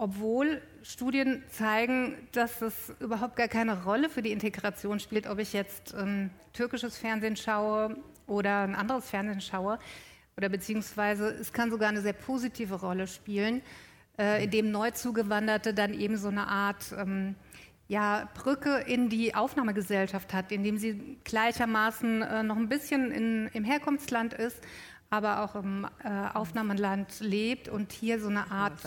[0.00, 5.52] Obwohl Studien zeigen, dass es überhaupt gar keine Rolle für die Integration spielt, ob ich
[5.52, 7.96] jetzt ähm, türkisches Fernsehen schaue
[8.28, 9.78] oder ein anderes Fernsehen schaue,
[10.36, 13.60] oder beziehungsweise es kann sogar eine sehr positive Rolle spielen
[14.18, 17.34] äh, in dem Neuzugewanderte dann eben so eine Art ähm,
[17.88, 23.64] ja, Brücke in die Aufnahmegesellschaft hat, indem sie gleichermaßen äh, noch ein bisschen in, im
[23.64, 24.60] Herkunftsland ist,
[25.10, 28.84] aber auch im äh, Aufnahmeland lebt und hier so eine Art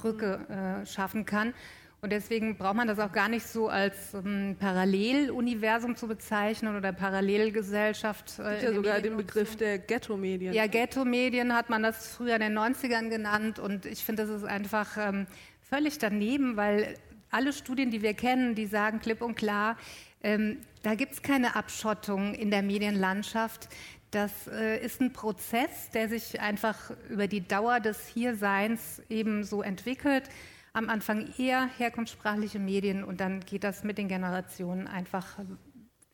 [0.00, 1.54] Brücke äh, schaffen kann.
[2.02, 6.92] Und deswegen braucht man das auch gar nicht so als ähm, Paralleluniversum zu bezeichnen oder
[6.92, 8.38] Parallelgesellschaft.
[8.38, 10.54] Äh, es gibt ja sogar den Begriff der Ghetto-Medien.
[10.54, 14.44] Ja, Ghetto-Medien hat man das früher in den 90ern genannt und ich finde, das ist
[14.44, 15.26] einfach ähm,
[15.60, 16.94] völlig daneben, weil
[17.30, 19.76] alle Studien, die wir kennen, die sagen klipp und klar,
[20.22, 23.68] ähm, da gibt es keine Abschottung in der Medienlandschaft.
[24.10, 29.62] Das äh, ist ein Prozess, der sich einfach über die Dauer des Hierseins eben so
[29.62, 30.28] entwickelt
[30.72, 35.38] am Anfang eher herkunftssprachliche Medien und dann geht das mit den Generationen einfach,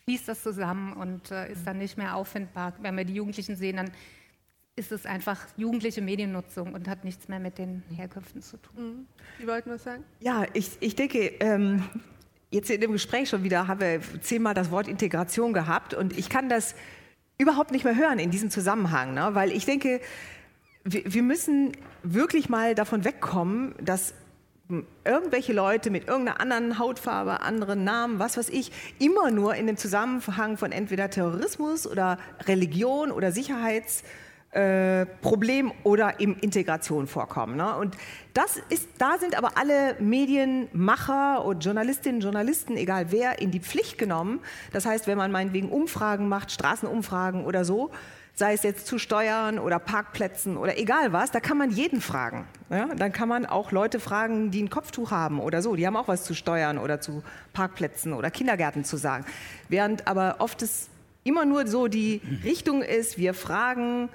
[0.05, 2.75] fließt das zusammen und äh, ist dann nicht mehr auffindbar.
[2.81, 3.91] Wenn wir die Jugendlichen sehen, dann
[4.75, 8.75] ist es einfach jugendliche Mediennutzung und hat nichts mehr mit den Herkünften zu tun.
[8.77, 9.07] Mhm.
[9.41, 10.05] Sie wollten was sagen?
[10.21, 11.83] Ja, ich, ich denke, ähm,
[12.51, 16.29] jetzt in dem Gespräch schon wieder haben wir zehnmal das Wort Integration gehabt und ich
[16.29, 16.75] kann das
[17.39, 19.31] überhaupt nicht mehr hören in diesem Zusammenhang, ne?
[19.33, 20.01] weil ich denke,
[20.85, 21.73] wir, wir müssen
[22.03, 24.15] wirklich mal davon wegkommen, dass
[25.05, 29.77] irgendwelche Leute mit irgendeiner anderen Hautfarbe, anderen Namen, was weiß ich, immer nur in dem
[29.77, 34.26] Zusammenhang von entweder Terrorismus oder Religion oder Sicherheitsproblem
[34.57, 35.07] äh,
[35.83, 37.57] oder eben Integration vorkommen.
[37.57, 37.77] Ne?
[37.77, 37.97] Und
[38.33, 43.99] das ist, da sind aber alle Medienmacher und Journalistinnen Journalisten, egal wer, in die Pflicht
[43.99, 44.41] genommen.
[44.73, 47.91] Das heißt, wenn man meinetwegen Umfragen macht, Straßenumfragen oder so,
[48.35, 52.47] sei es jetzt zu Steuern oder Parkplätzen oder egal was, da kann man jeden fragen.
[52.71, 52.89] Ja?
[52.95, 56.09] Dann kann man auch Leute fragen, die ein Kopftuch haben oder so, die haben auch
[56.09, 59.25] was zu Steuern oder zu Parkplätzen oder Kindergärten zu sagen.
[59.69, 60.89] Während aber oft es
[61.25, 64.09] immer nur so die Richtung ist, wir fragen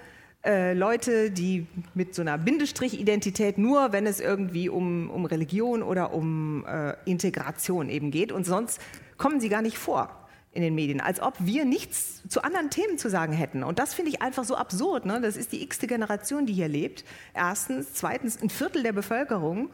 [0.44, 6.14] äh, Leute, die mit so einer Bindestrich-Identität nur, wenn es irgendwie um, um Religion oder
[6.14, 8.82] um äh, Integration eben geht und sonst
[9.18, 10.18] kommen sie gar nicht vor
[10.54, 13.64] in den Medien, als ob wir nichts zu anderen Themen zu sagen hätten.
[13.64, 15.06] Und das finde ich einfach so absurd.
[15.06, 15.22] Ne?
[15.22, 17.06] Das ist die x-te Generation, die hier lebt.
[17.34, 17.94] Erstens.
[17.94, 19.70] Zweitens, ein Viertel der Bevölkerung,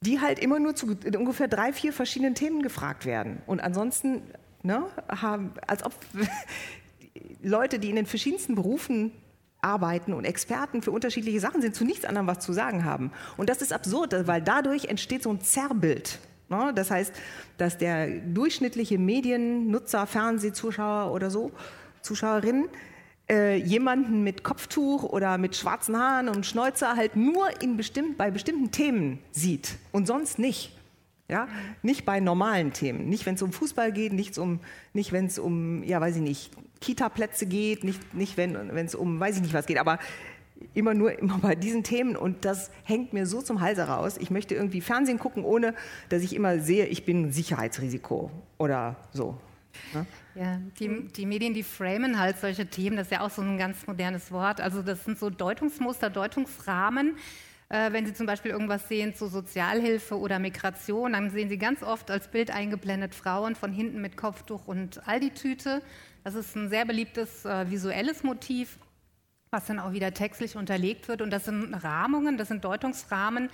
[0.00, 3.42] die halt immer nur zu ungefähr drei, vier verschiedenen Themen gefragt werden.
[3.46, 4.22] Und ansonsten,
[4.62, 5.92] ne, haben, als ob
[7.42, 9.10] Leute, die in den verschiedensten Berufen
[9.60, 13.10] arbeiten und Experten für unterschiedliche Sachen sind, zu nichts anderem was zu sagen haben.
[13.36, 16.18] Und das ist absurd, weil dadurch entsteht so ein Zerrbild.
[16.48, 16.72] Ne?
[16.74, 17.12] Das heißt,
[17.58, 21.52] dass der durchschnittliche Mediennutzer, Fernsehzuschauer oder so,
[22.02, 22.68] Zuschauerin,
[23.28, 28.30] äh, jemanden mit Kopftuch oder mit schwarzen Haaren und Schnäuzer halt nur in bestimmt, bei
[28.30, 30.76] bestimmten Themen sieht und sonst nicht.
[31.28, 31.48] Ja?
[31.82, 33.08] Nicht bei normalen Themen.
[33.08, 34.60] Nicht, wenn es um Fußball geht, nicht, um,
[34.92, 39.18] nicht wenn es um, ja, weiß ich nicht, Kita-Plätze geht, nicht, nicht wenn es um,
[39.18, 39.98] weiß ich nicht was geht, aber
[40.74, 44.16] immer nur immer bei diesen Themen und das hängt mir so zum Halse raus.
[44.18, 45.74] Ich möchte irgendwie Fernsehen gucken, ohne
[46.08, 49.38] dass ich immer sehe, ich bin ein Sicherheitsrisiko oder so.
[49.92, 50.06] Ne?
[50.34, 53.58] Ja, die, die, Medien, die framen halt solche Themen, das ist ja auch so ein
[53.58, 54.60] ganz modernes Wort.
[54.60, 57.16] Also das sind so Deutungsmuster, Deutungsrahmen.
[57.68, 61.82] Äh, wenn Sie zum Beispiel irgendwas sehen zu Sozialhilfe oder Migration, dann sehen Sie ganz
[61.82, 65.82] oft als Bild eingeblendet Frauen von hinten mit Kopftuch und Aldi-Tüte.
[66.26, 68.80] Das ist ein sehr beliebtes äh, visuelles Motiv
[69.52, 71.22] was dann auch wieder textlich unterlegt wird.
[71.22, 73.48] Und das sind Rahmungen, das sind Deutungsrahmen,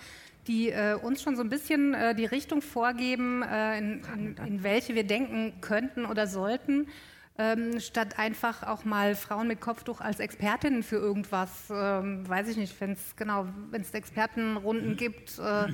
[0.47, 4.63] die äh, uns schon so ein bisschen äh, die Richtung vorgeben, äh, in, in, in,
[4.63, 6.89] welche wir denken könnten oder sollten,
[7.37, 12.57] ähm, statt einfach auch mal Frauen mit Kopftuch als Expertinnen für irgendwas, ähm, weiß ich
[12.57, 15.67] nicht, wenn es genau, wenn es Expertenrunden gibt äh,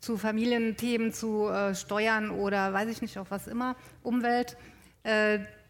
[0.00, 4.56] zu Familienthemen, zu äh, Steuern oder weiß ich nicht, auch was immer, Umwelt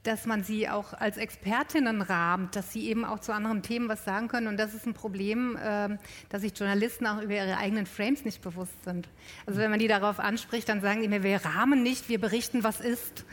[0.03, 4.05] dass man sie auch als Expertinnen rahmt, dass sie eben auch zu anderen Themen was
[4.05, 4.47] sagen können.
[4.47, 5.99] Und das ist ein Problem, äh,
[6.31, 9.09] dass sich Journalisten auch über ihre eigenen Frames nicht bewusst sind.
[9.47, 12.65] Also wenn man die darauf anspricht, dann sagen die mir, wir rahmen nicht, wir berichten,
[12.65, 13.25] was ist.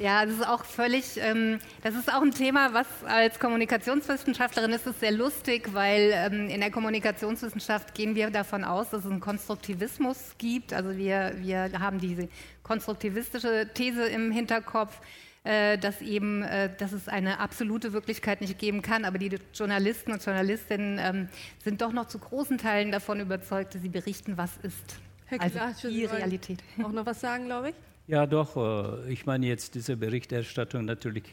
[0.00, 4.84] Ja, das ist auch völlig, ähm, das ist auch ein Thema, was als Kommunikationswissenschaftlerin ist
[4.84, 9.20] es sehr lustig, weil ähm, in der Kommunikationswissenschaft gehen wir davon aus, dass es einen
[9.20, 10.72] Konstruktivismus gibt.
[10.72, 12.28] Also wir, wir haben diese
[12.64, 15.00] konstruktivistische These im Hinterkopf
[15.42, 19.04] dass, eben, äh, dass es eine absolute Wirklichkeit nicht geben kann.
[19.04, 21.28] Aber die Journalisten und Journalistinnen ähm,
[21.62, 24.98] sind doch noch zu großen Teilen davon überzeugt, dass sie berichten, was ist.
[25.26, 26.62] Herr also Klar, die Realität.
[26.82, 27.74] Auch noch was sagen, glaube ich?
[28.06, 28.56] Ja, doch.
[28.56, 31.30] Äh, ich meine jetzt diese Berichterstattung natürlich,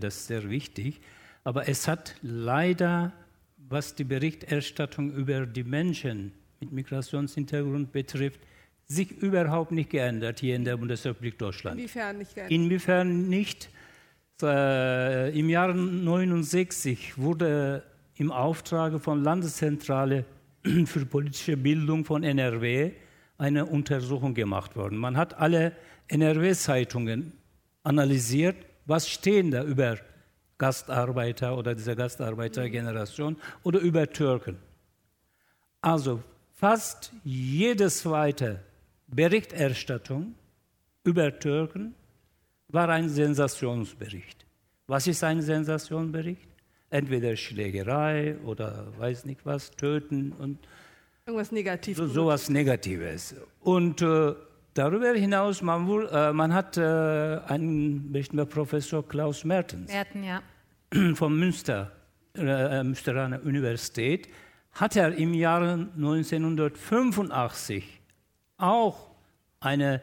[0.00, 1.00] das ist sehr wichtig.
[1.44, 3.12] Aber es hat leider,
[3.56, 8.40] was die Berichterstattung über die Menschen mit Migrationshintergrund betrifft,
[8.86, 11.78] sich überhaupt nicht geändert hier in der Bundesrepublik Deutschland.
[11.78, 12.52] Inwiefern nicht geändert?
[12.52, 13.70] Inwiefern nicht?
[14.42, 17.82] Äh, Im Jahr 1969 wurde
[18.16, 20.24] im Auftrag von Landeszentrale
[20.86, 22.92] für politische Bildung von NRW
[23.38, 24.98] eine Untersuchung gemacht worden.
[24.98, 25.72] Man hat alle
[26.08, 27.32] NRW-Zeitungen
[27.82, 29.98] analysiert, was stehen da über
[30.58, 34.58] Gastarbeiter oder diese Gastarbeitergeneration oder über Türken.
[35.80, 36.22] Also
[36.54, 38.60] fast jedes zweite
[39.14, 40.34] Berichterstattung
[41.04, 41.94] über Türken
[42.68, 44.44] war ein Sensationsbericht.
[44.88, 46.48] Was ist ein Sensationsbericht?
[46.90, 50.58] Entweder Schlägerei oder weiß nicht was, Töten und
[51.26, 51.98] irgendwas Negatives.
[51.98, 53.36] So, sowas Negatives.
[53.60, 54.34] Und äh,
[54.74, 60.42] darüber hinaus, man, wohl, äh, man hat äh, einen bestimmten Professor Klaus Mertens Merten, ja.
[61.14, 61.92] vom Münster,
[62.34, 64.28] äh, Münsteraner Universität,
[64.72, 68.00] hat er im Jahre 1985
[68.56, 69.10] auch
[69.60, 70.00] eine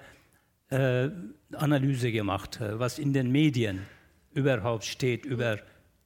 [0.69, 1.09] äh,
[1.53, 3.85] Analyse gemacht, äh, was in den Medien
[4.33, 5.59] überhaupt steht über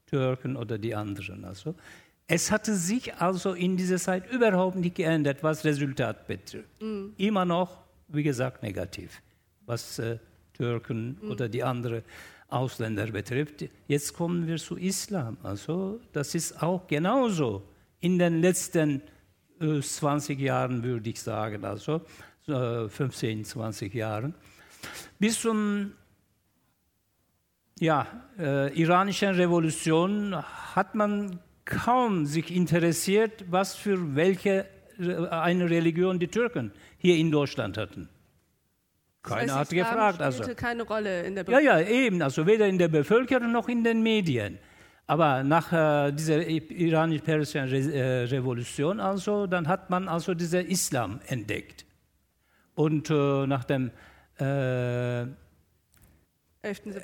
[0.07, 1.45] Türken oder die anderen.
[1.45, 1.75] Also,
[2.27, 6.81] es hatte sich also in dieser Zeit überhaupt nicht geändert, was Resultat betrifft.
[6.81, 7.13] Mhm.
[7.17, 9.21] Immer noch, wie gesagt, negativ,
[9.65, 10.17] was äh,
[10.53, 11.31] Türken mhm.
[11.31, 12.01] oder die anderen
[12.47, 13.65] Ausländer betrifft.
[13.87, 15.37] Jetzt kommen wir zu Islam.
[15.43, 17.63] Also das ist auch genauso
[17.99, 19.01] in den letzten
[19.59, 21.65] äh, 20 Jahren, würde ich sagen.
[21.65, 22.01] Also
[22.47, 24.35] 15, 20 Jahren.
[25.19, 25.93] Bis zum
[27.79, 28.07] ja,
[28.39, 30.35] äh, iranischen Revolution
[30.75, 34.65] hat man kaum sich interessiert, was für welche
[34.99, 38.07] äh, eine Religion die Türken hier in Deutschland hatten.
[39.23, 40.21] Keiner das heißt, hat gefragt.
[40.21, 41.79] Also keine Rolle in der Bevölkerung.
[41.79, 42.21] Ja, ja, eben.
[42.21, 44.59] Also weder in der Bevölkerung noch in den Medien.
[45.07, 51.19] Aber nach äh, dieser iranisch-persischen Re äh, Revolution also, dann hat man also diesen Islam
[51.27, 51.85] entdeckt.
[52.75, 53.91] Und äh, nach dem
[54.39, 55.25] äh,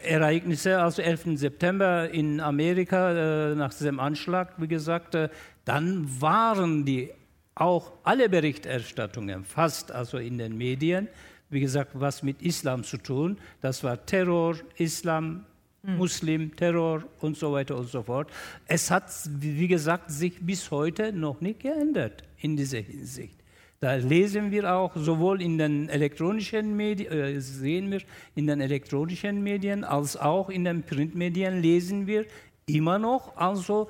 [0.04, 1.38] Ereignisse, also 11.
[1.40, 5.30] September in Amerika, äh, nach diesem Anschlag, wie gesagt, äh,
[5.66, 7.12] dann waren die
[7.56, 11.08] auch alle Berichterstattungen, fast also in den Medien,
[11.50, 13.38] wie gesagt, was mit Islam zu tun.
[13.62, 15.46] Das war Terror, Islam,
[15.84, 15.98] mhm.
[15.98, 18.32] Muslim, Terror und so weiter und so fort.
[18.68, 23.41] Es hat, wie gesagt, sich bis heute noch nicht geändert in dieser Hinsicht.
[23.82, 28.02] Da lesen wir auch sowohl in den elektronischen Medien, äh, sehen wir
[28.36, 32.28] in den elektronischen Medien als auch in den Printmedien lesen wir
[32.68, 33.90] immer noch also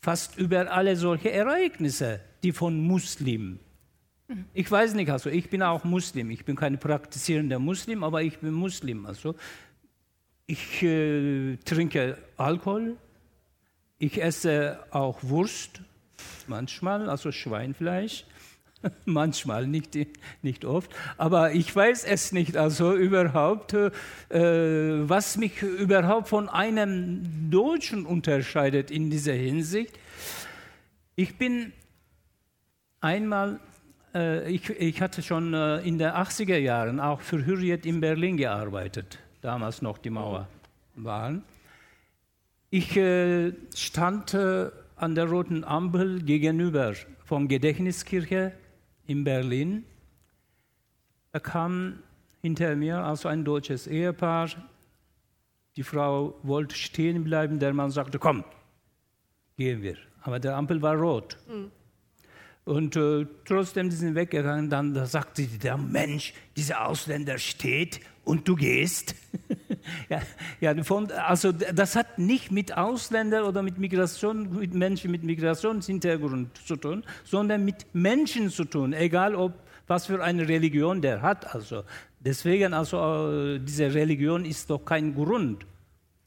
[0.00, 3.58] fast über alle solche Ereignisse, die von Muslimen.
[4.52, 6.30] Ich weiß nicht, also ich bin auch Muslim.
[6.30, 9.04] Ich bin kein praktizierender Muslim, aber ich bin Muslim.
[9.04, 9.34] Also
[10.46, 12.96] ich äh, trinke Alkohol,
[13.98, 15.80] ich esse auch Wurst,
[16.46, 18.24] manchmal, also Schweinfleisch.
[19.04, 19.96] Manchmal, nicht,
[20.42, 20.94] nicht oft.
[21.16, 22.56] Aber ich weiß es nicht.
[22.56, 23.90] Also überhaupt, äh,
[25.08, 29.98] was mich überhaupt von einem Deutschen unterscheidet in dieser Hinsicht.
[31.16, 31.72] Ich bin
[33.00, 33.60] einmal,
[34.14, 38.36] äh, ich, ich hatte schon äh, in den 80er Jahren auch für Hürriyet in Berlin
[38.36, 40.48] gearbeitet, damals noch die Mauer
[40.96, 41.44] waren.
[42.70, 48.52] Ich äh, stand äh, an der roten Ampel gegenüber von Gedächtniskirche
[49.06, 49.84] in Berlin.
[51.32, 51.98] Da kam
[52.42, 54.50] hinter mir also ein deutsches Ehepaar.
[55.76, 58.44] Die Frau wollte stehen bleiben, der Mann sagte, komm,
[59.56, 59.96] gehen wir.
[60.22, 61.36] Aber der Ampel war rot.
[61.48, 61.70] Mhm.
[62.64, 64.70] Und äh, trotzdem sind sie weggegangen.
[64.70, 69.14] Dann da sagte sie, der Mensch, dieser Ausländer steht und du gehst.
[70.08, 70.20] ja,
[70.60, 76.56] ja, von, also das hat nicht mit Ausländern oder mit Migration, mit Menschen mit Migrationshintergrund
[76.66, 79.52] zu tun, sondern mit Menschen zu tun, egal ob
[79.86, 81.54] was für eine Religion der hat.
[81.54, 81.84] Also
[82.20, 85.66] deswegen also äh, diese Religion ist doch kein Grund,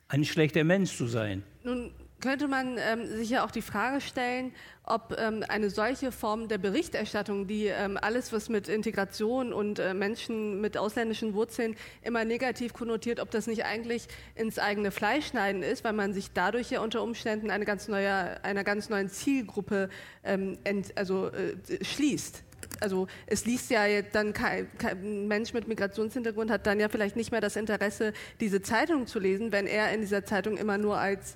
[0.07, 1.43] ein schlechter Mensch zu sein.
[1.63, 1.91] Nun
[2.21, 4.53] könnte man ähm, sich ja auch die Frage stellen,
[4.83, 9.93] ob ähm, eine solche Form der Berichterstattung, die ähm, alles, was mit Integration und äh,
[9.93, 15.61] Menschen mit ausländischen Wurzeln immer negativ konnotiert, ob das nicht eigentlich ins eigene Fleisch schneiden
[15.61, 19.89] ist, weil man sich dadurch ja unter Umständen eine ganz neue, einer ganz neuen Zielgruppe
[20.23, 22.43] ähm, ent, also, äh, schließt.
[22.79, 27.31] Also es liest ja dann kein, kein, Mensch mit Migrationshintergrund hat dann ja vielleicht nicht
[27.31, 31.35] mehr das Interesse, diese Zeitung zu lesen, wenn er in dieser Zeitung immer nur als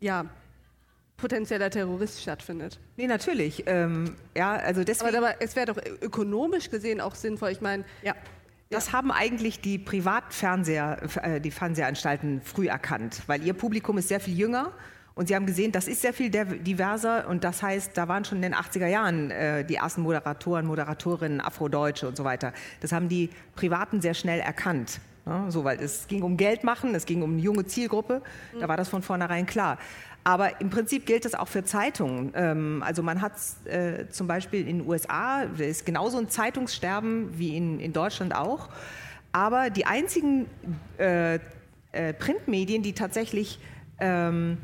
[0.00, 0.26] ja,
[1.20, 2.80] potenzieller Terrorist stattfindet.
[2.96, 3.64] Nee, natürlich.
[3.66, 7.50] Ähm, ja, also deswegen, aber, aber es wäre doch ökonomisch gesehen auch sinnvoll.
[7.50, 8.14] Ich meine, ja.
[8.70, 8.92] Das ja.
[8.94, 14.38] haben eigentlich die Privatfernseher, äh, die Fernsehanstalten früh erkannt, weil ihr Publikum ist sehr viel
[14.38, 14.72] jünger
[15.14, 18.38] und sie haben gesehen, das ist sehr viel diverser und das heißt, da waren schon
[18.38, 22.52] in den 80er Jahren äh, die ersten Moderatoren, Moderatorinnen, Afrodeutsche und so weiter.
[22.80, 25.00] Das haben die Privaten sehr schnell erkannt.
[25.26, 28.22] Ja, so, weil es ging um Geld machen, es ging um eine junge Zielgruppe,
[28.58, 29.78] da war das von vornherein klar.
[30.22, 32.32] Aber im Prinzip gilt das auch für Zeitungen.
[32.34, 33.32] Ähm, also man hat
[33.64, 38.68] äh, zum Beispiel in den USA, ist genauso ein Zeitungssterben wie in, in Deutschland auch.
[39.32, 40.46] Aber die einzigen
[40.98, 41.38] äh,
[41.92, 43.60] äh, Printmedien, die tatsächlich
[43.98, 44.58] ähm,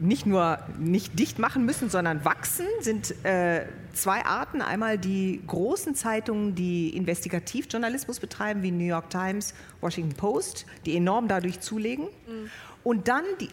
[0.00, 4.62] nicht nur nicht dicht machen müssen, sondern wachsen, sind äh, zwei Arten.
[4.62, 11.28] Einmal die großen Zeitungen, die Investigativjournalismus betreiben, wie New York Times, Washington Post, die enorm
[11.28, 12.04] dadurch zulegen.
[12.04, 12.50] Mhm.
[12.84, 13.48] Und dann die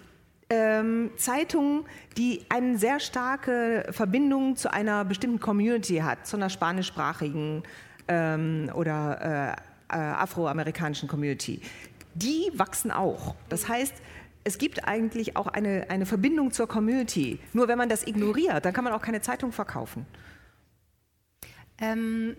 [0.49, 1.85] ähm, Zeitungen,
[2.17, 7.63] die eine sehr starke Verbindung zu einer bestimmten Community hat, zu einer spanischsprachigen
[8.07, 9.55] ähm, oder
[9.89, 11.61] äh, äh, afroamerikanischen Community.
[12.13, 13.35] Die wachsen auch.
[13.49, 13.93] Das heißt,
[14.45, 17.39] es gibt eigentlich auch eine, eine Verbindung zur Community.
[17.51, 20.05] Nur wenn man das ignoriert, dann kann man auch keine Zeitung verkaufen.
[21.79, 22.37] Ähm,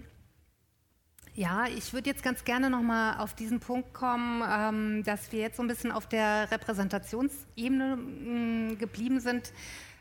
[1.35, 5.41] ja, ich würde jetzt ganz gerne noch mal auf diesen Punkt kommen, ähm, dass wir
[5.41, 9.53] jetzt so ein bisschen auf der Repräsentationsebene mh, mm, geblieben sind.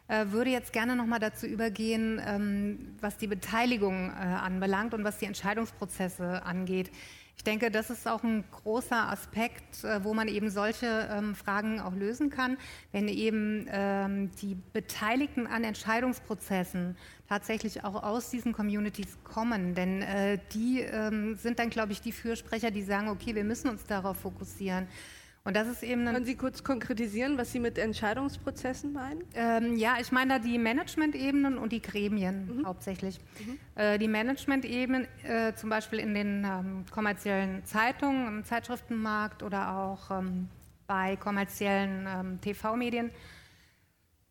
[0.08, 5.04] Äh, würde jetzt gerne noch mal dazu übergehen, ähm, was die Beteiligung äh, anbelangt und
[5.04, 6.92] was die Entscheidungsprozesse angeht.
[7.38, 11.80] Ich denke, das ist auch ein großer Aspekt, äh, wo man eben solche ähm, Fragen
[11.80, 12.58] auch lösen kann,
[12.92, 16.98] wenn eben ähm, die Beteiligten an Entscheidungsprozessen
[17.30, 19.76] tatsächlich auch aus diesen Communities kommen.
[19.76, 23.70] Denn äh, die ähm, sind dann, glaube ich, die Fürsprecher, die sagen, okay, wir müssen
[23.70, 24.88] uns darauf fokussieren.
[25.46, 29.24] Und das ist eben Können Sie kurz konkretisieren, was Sie mit Entscheidungsprozessen meinen?
[29.36, 32.66] Ähm, ja, ich meine da die Management-Ebenen und die Gremien mhm.
[32.66, 33.20] hauptsächlich.
[33.40, 33.60] Mhm.
[33.76, 40.10] Äh, die Management-Ebenen, äh, zum Beispiel in den ähm, kommerziellen Zeitungen, im Zeitschriftenmarkt oder auch
[40.10, 40.50] ähm,
[40.88, 43.12] bei kommerziellen ähm, TV-Medien,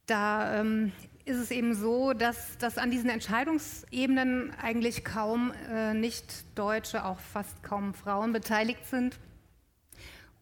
[0.07, 0.91] da ähm,
[1.25, 7.63] ist es eben so, dass, dass an diesen Entscheidungsebenen eigentlich kaum äh, Nicht-Deutsche, auch fast
[7.63, 9.17] kaum Frauen beteiligt sind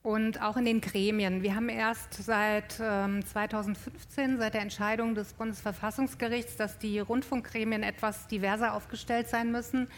[0.03, 1.43] und auch in den Gremien.
[1.43, 8.27] Wir haben erst seit ähm, 2015, seit der Entscheidung des Bundesverfassungsgerichts, dass die Rundfunkgremien etwas
[8.27, 9.89] diverser aufgestellt sein müssen,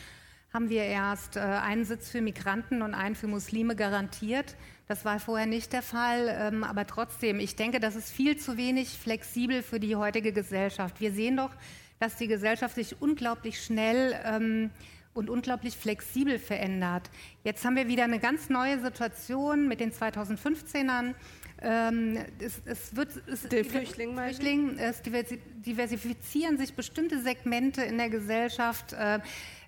[0.52, 4.54] haben wir erst äh, einen Sitz für Migranten und einen für Muslime garantiert.
[4.86, 8.58] Das war vorher nicht der Fall, ähm, aber trotzdem, ich denke, das ist viel zu
[8.58, 11.00] wenig flexibel für die heutige Gesellschaft.
[11.00, 11.50] Wir sehen doch,
[11.98, 14.70] dass die Gesellschaft sich unglaublich schnell ähm,
[15.14, 17.10] und unglaublich flexibel verändert.
[17.44, 21.14] Jetzt haben wir wieder eine ganz neue Situation mit den 2015ern.
[21.62, 28.10] Ähm, es, es, wird, es, die Flüchtling, Flüchtling, es diversifizieren sich bestimmte Segmente in der
[28.10, 28.92] Gesellschaft.
[28.92, 29.20] Äh,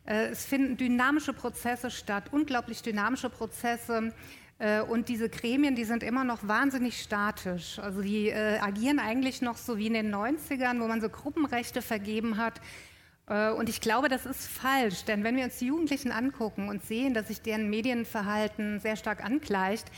[0.04, 4.12] äh, es finden dynamische Prozesse statt, unglaublich dynamische Prozesse.
[4.58, 7.78] Äh, und diese Gremien, die sind immer noch wahnsinnig statisch.
[7.78, 11.82] Also die äh, agieren eigentlich noch so wie in den 90ern, wo man so Gruppenrechte
[11.82, 12.60] vergeben hat
[13.28, 17.12] und ich glaube, das ist falsch, denn wenn wir uns die Jugendlichen angucken und sehen,
[17.12, 19.90] dass sich deren Medienverhalten sehr stark angleicht,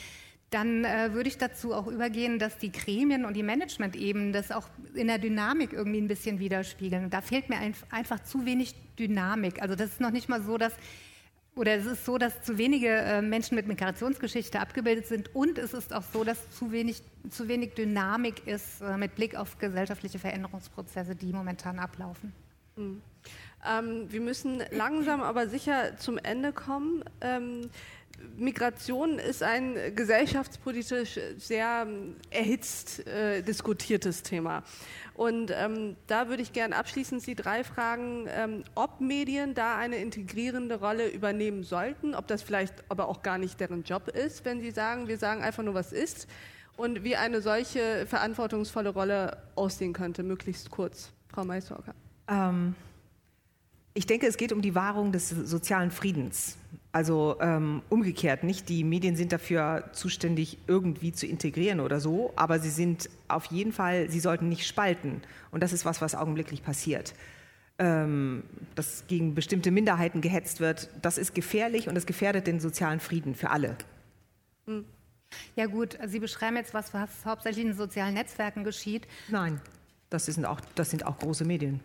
[0.50, 4.68] dann äh, würde ich dazu auch übergehen, dass die Gremien und die Management-Ebenen das auch
[4.94, 7.10] in der Dynamik irgendwie ein bisschen widerspiegeln.
[7.10, 9.60] da fehlt mir ein, einfach zu wenig Dynamik.
[9.60, 10.72] Also das ist noch nicht mal so, dass
[11.54, 15.74] oder es ist so, dass zu wenige äh, Menschen mit Migrationsgeschichte abgebildet sind und es
[15.74, 20.20] ist auch so, dass zu wenig, zu wenig Dynamik ist äh, mit Blick auf gesellschaftliche
[20.20, 22.32] Veränderungsprozesse, die momentan ablaufen.
[22.78, 23.02] Mhm.
[23.66, 27.04] Ähm, wir müssen langsam aber sicher zum Ende kommen.
[27.20, 27.70] Ähm,
[28.36, 34.64] Migration ist ein gesellschaftspolitisch sehr ähm, erhitzt äh, diskutiertes Thema.
[35.14, 39.96] Und ähm, da würde ich gerne abschließend Sie drei fragen, ähm, ob Medien da eine
[39.96, 44.60] integrierende Rolle übernehmen sollten, ob das vielleicht aber auch gar nicht deren Job ist, wenn
[44.60, 46.28] Sie sagen, wir sagen einfach nur, was ist,
[46.76, 51.10] und wie eine solche verantwortungsvolle Rolle aussehen könnte, möglichst kurz.
[51.28, 51.94] Frau Maissorger.
[52.28, 52.74] Ähm,
[53.94, 56.56] ich denke, es geht um die Wahrung des sozialen Friedens.
[56.92, 62.60] Also ähm, umgekehrt, nicht die Medien sind dafür zuständig, irgendwie zu integrieren oder so, aber
[62.60, 65.20] sie sind auf jeden Fall, sie sollten nicht spalten.
[65.50, 67.14] Und das ist was, was augenblicklich passiert.
[67.78, 73.00] Ähm, dass gegen bestimmte Minderheiten gehetzt wird, das ist gefährlich und das gefährdet den sozialen
[73.00, 73.76] Frieden für alle.
[74.66, 74.84] Hm.
[75.56, 79.06] Ja gut, Sie beschreiben jetzt was, was hauptsächlich in sozialen Netzwerken geschieht.
[79.28, 79.60] Nein,
[80.08, 81.80] das sind auch, das sind auch große Medien.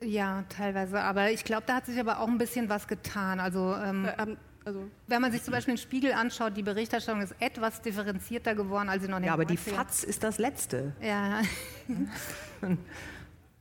[0.00, 1.00] Ja, teilweise.
[1.00, 3.40] Aber ich glaube, da hat sich aber auch ein bisschen was getan.
[3.40, 7.22] Also, ähm, äh, ähm, also, wenn man sich zum Beispiel den Spiegel anschaut, die Berichterstattung
[7.22, 10.38] ist etwas differenzierter geworden, als sie noch in den Ja, aber die FAZ ist das
[10.38, 10.92] Letzte.
[11.00, 11.40] Ja.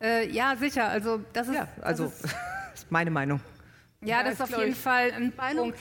[0.01, 0.89] äh, ja, sicher.
[0.89, 2.35] Also, das ist, ja, also, das
[2.73, 3.39] ist meine Meinung.
[4.01, 5.79] Ja, das ist auf jeden Fall ein Punkt.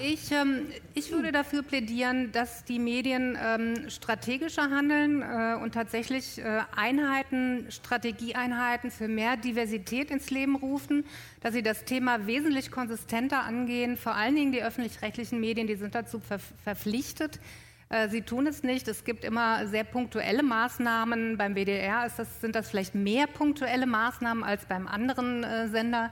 [0.00, 6.38] Ich, ähm, ich würde dafür plädieren, dass die Medien ähm, strategischer handeln äh, und tatsächlich
[6.38, 11.04] äh, Einheiten, Strategieeinheiten für mehr Diversität ins Leben rufen,
[11.40, 13.96] dass sie das Thema wesentlich konsistenter angehen.
[13.96, 17.40] Vor allen Dingen die öffentlich-rechtlichen Medien, die sind dazu ver verpflichtet.
[17.88, 18.88] Äh, sie tun es nicht.
[18.88, 21.38] Es gibt immer sehr punktuelle Maßnahmen.
[21.38, 26.10] Beim WDR das, sind das vielleicht mehr punktuelle Maßnahmen als beim anderen äh, Sender.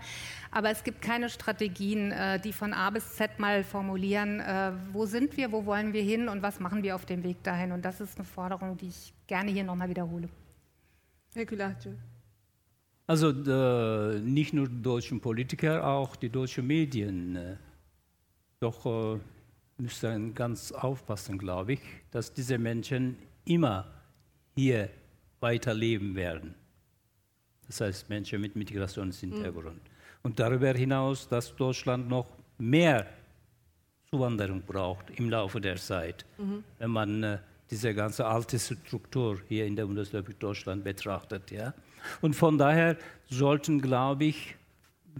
[0.53, 5.05] Aber es gibt keine Strategien, äh, die von A bis Z mal formulieren, äh, wo
[5.07, 7.73] sind wir, wo wollen wir hin und was machen wir auf dem Weg dahin.
[7.73, 10.29] Und das ist eine Forderung, die ich gerne hier nochmal wiederhole.
[11.35, 11.91] Herr Külatschö.
[13.07, 17.37] Also äh, nicht nur die deutschen Politiker, auch die deutschen Medien.
[17.37, 17.57] Äh,
[18.61, 19.19] doch äh,
[19.79, 23.87] müssen ganz aufpassen, glaube ich, dass diese Menschen immer
[24.55, 24.89] hier
[25.41, 26.55] weiterleben werden.
[27.67, 29.75] Das heißt Menschen mit Migrationshintergrund.
[29.75, 29.91] Mhm.
[30.23, 32.27] Und darüber hinaus, dass Deutschland noch
[32.59, 33.07] mehr
[34.11, 36.63] Zuwanderung braucht im Laufe der Zeit, mhm.
[36.79, 37.39] wenn man äh,
[37.71, 41.51] diese ganze alte Struktur hier in der Bundesrepublik Deutschland betrachtet.
[41.51, 41.75] Ja?
[42.21, 42.97] Und von daher
[43.29, 44.57] sollten, glaube ich,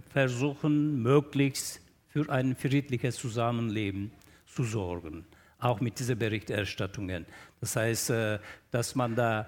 [0.09, 4.11] versuchen, möglichst für ein friedliches Zusammenleben
[4.55, 5.25] zu sorgen,
[5.59, 7.25] auch mit diesen Berichterstattungen.
[7.59, 8.39] Das heißt, äh,
[8.71, 9.47] dass man da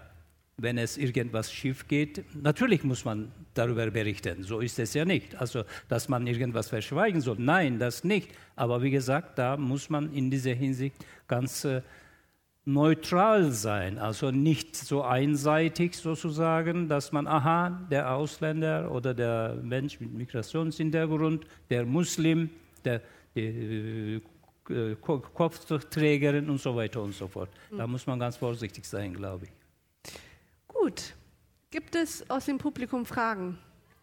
[0.59, 4.41] wenn es irgendwas schief geht, natürlich muss man darüber berichten.
[4.41, 5.39] So ist es ja nicht.
[5.39, 7.35] Also, dass man irgendwas verschweigen soll.
[7.37, 8.31] Nein, das nicht.
[8.55, 10.95] Aber wie gesagt, da muss man in dieser Hinsicht
[11.27, 11.83] ganz äh,
[12.65, 13.99] neutral sein.
[13.99, 21.45] Also nicht so einseitig sozusagen, dass man, aha, der Ausländer oder der Mensch mit Migrationshintergrund,
[21.69, 22.49] der Muslim,
[22.83, 23.01] der
[23.35, 24.21] die, äh,
[25.01, 27.49] Kopfträgerin und so weiter und so fort.
[27.71, 29.51] Da muss man ganz vorsichtig sein, glaube ich.
[30.67, 31.13] Gut.
[31.69, 33.57] Gibt es aus dem Publikum Fragen?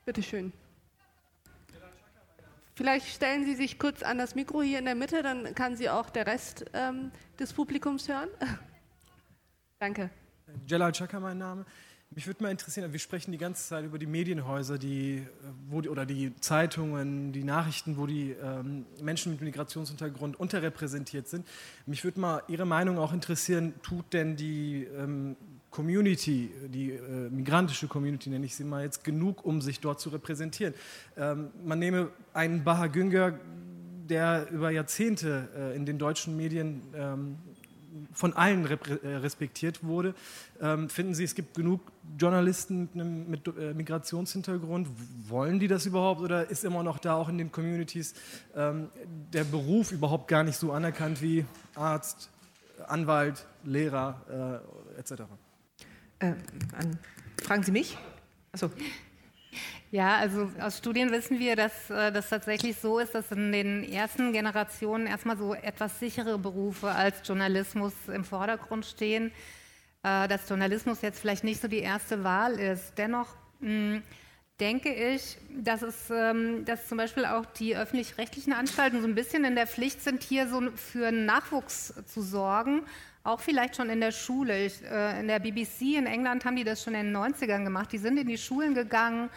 [0.04, 0.52] Bitte schön.
[2.76, 5.88] Vielleicht stellen Sie sich kurz an das Mikro hier in der Mitte, dann kann Sie
[5.88, 8.28] auch der Rest ähm, des Publikums hören.
[9.78, 10.10] Danke.
[10.66, 11.64] Jalal Chaka, mein Name.
[12.10, 15.24] Mich würde mal interessieren, wir sprechen die ganze Zeit über die Medienhäuser, die, äh,
[15.68, 21.46] wo die, oder die Zeitungen, die Nachrichten, wo die ähm, Menschen mit Migrationshintergrund unterrepräsentiert sind.
[21.86, 25.36] Mich würde mal Ihre Meinung auch interessieren, tut denn die ähm,
[25.74, 27.00] Community, die äh,
[27.30, 30.72] migrantische Community nenne ich sie mal jetzt, genug, um sich dort zu repräsentieren?
[31.16, 33.40] Ähm, man nehme einen Baha Günger,
[34.08, 37.38] der über Jahrzehnte äh, in den deutschen Medien ähm,
[38.12, 40.14] von allen äh, respektiert wurde.
[40.60, 41.80] Ähm, finden Sie, es gibt genug
[42.18, 44.88] Journalisten mit, mit äh, Migrationshintergrund?
[45.28, 48.14] Wollen die das überhaupt oder ist immer noch da auch in den Communities
[48.56, 48.88] ähm,
[49.32, 52.30] der Beruf überhaupt gar nicht so anerkannt wie Arzt,
[52.86, 54.62] Anwalt, Lehrer
[54.96, 55.22] äh, etc.?
[56.18, 56.32] Äh,
[57.42, 57.96] fragen Sie mich?
[58.52, 58.70] Achso.
[59.90, 63.84] Ja, also aus Studien wissen wir, dass äh, das tatsächlich so ist, dass in den
[63.84, 69.32] ersten Generationen erstmal so etwas sichere Berufe als Journalismus im Vordergrund stehen.
[70.04, 72.92] Äh, dass Journalismus jetzt vielleicht nicht so die erste Wahl ist.
[72.98, 73.28] Dennoch
[73.60, 74.02] mh,
[74.60, 79.44] denke ich, dass es, ähm, dass zum Beispiel auch die öffentlich-rechtlichen Anstalten so ein bisschen
[79.44, 82.82] in der Pflicht sind, hier so für Nachwuchs zu sorgen,
[83.24, 84.66] auch vielleicht schon in der Schule.
[84.66, 87.90] Ich, äh, in der BBC in England haben die das schon in den 90ern gemacht.
[87.90, 89.30] Die sind in die Schulen gegangen,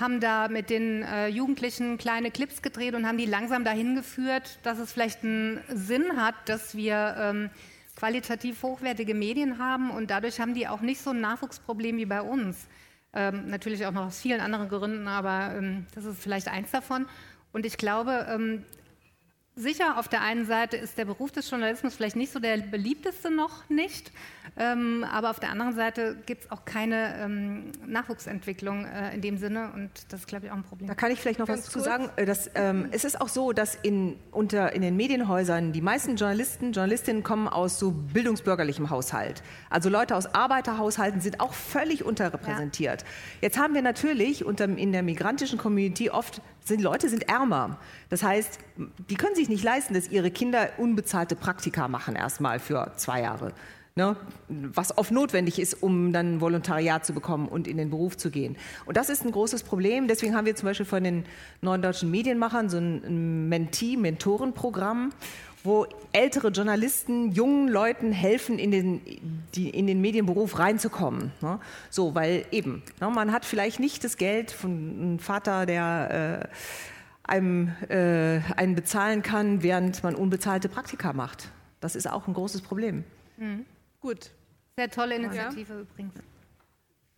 [0.00, 4.58] haben da mit den äh, Jugendlichen kleine Clips gedreht und haben die langsam dahin geführt,
[4.62, 7.50] dass es vielleicht einen Sinn hat, dass wir ähm,
[7.94, 12.22] qualitativ hochwertige Medien haben und dadurch haben die auch nicht so ein Nachwuchsproblem wie bei
[12.22, 12.66] uns.
[13.12, 17.06] Ähm, natürlich auch noch aus vielen anderen Gründen, aber ähm, das ist vielleicht eins davon.
[17.52, 18.64] Und ich glaube, ähm,
[19.58, 23.30] Sicher, auf der einen Seite ist der Beruf des Journalismus vielleicht nicht so der beliebteste
[23.30, 24.12] noch nicht,
[24.58, 29.38] ähm, aber auf der anderen Seite gibt es auch keine ähm, Nachwuchsentwicklung äh, in dem
[29.38, 30.88] Sinne und das ist, glaube ich, auch ein Problem.
[30.88, 32.10] Da kann ich vielleicht noch Ganz was zu sagen.
[32.16, 36.16] Äh, dass, ähm, es ist auch so, dass in, unter, in den Medienhäusern die meisten
[36.16, 39.42] Journalisten, Journalistinnen kommen aus so bildungsbürgerlichem Haushalt.
[39.70, 43.02] Also Leute aus Arbeiterhaushalten sind auch völlig unterrepräsentiert.
[43.02, 43.08] Ja.
[43.40, 47.78] Jetzt haben wir natürlich unter, in der migrantischen Community oft sind Leute sind ärmer.
[48.10, 48.58] Das heißt,
[49.08, 53.52] die können sich nicht leisten, dass ihre Kinder unbezahlte Praktika machen erstmal für zwei Jahre.
[53.98, 54.14] Ne,
[54.48, 58.56] was oft notwendig ist, um dann Volontariat zu bekommen und in den Beruf zu gehen.
[58.84, 60.06] Und das ist ein großes Problem.
[60.06, 61.24] Deswegen haben wir zum Beispiel von den
[61.62, 65.12] neuen deutschen Medienmachern so ein Mentee-Mentorenprogramm,
[65.66, 69.00] wo ältere Journalisten jungen Leuten helfen, in den,
[69.54, 71.32] die, in den Medienberuf reinzukommen.
[71.40, 71.60] Ne?
[71.90, 77.28] So, weil eben, ne, man hat vielleicht nicht das Geld von einem Vater, der äh,
[77.30, 81.50] einem äh, einen bezahlen kann, während man unbezahlte Praktika macht.
[81.80, 83.04] Das ist auch ein großes Problem.
[83.36, 83.66] Mhm.
[84.00, 84.30] Gut.
[84.76, 85.80] Sehr tolle Initiative ja.
[85.80, 86.14] übrigens.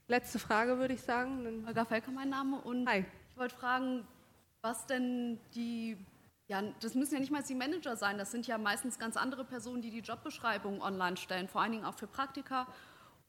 [0.06, 1.64] Letzte Frage würde ich sagen.
[1.66, 2.56] Olga Felker, mein Name.
[2.62, 3.04] Und Hi.
[3.30, 4.04] ich wollte fragen,
[4.62, 5.96] was denn die
[6.48, 9.44] ja, das müssen ja nicht mal die Manager sein, das sind ja meistens ganz andere
[9.44, 12.66] Personen, die die Jobbeschreibung online stellen, vor allen Dingen auch für Praktika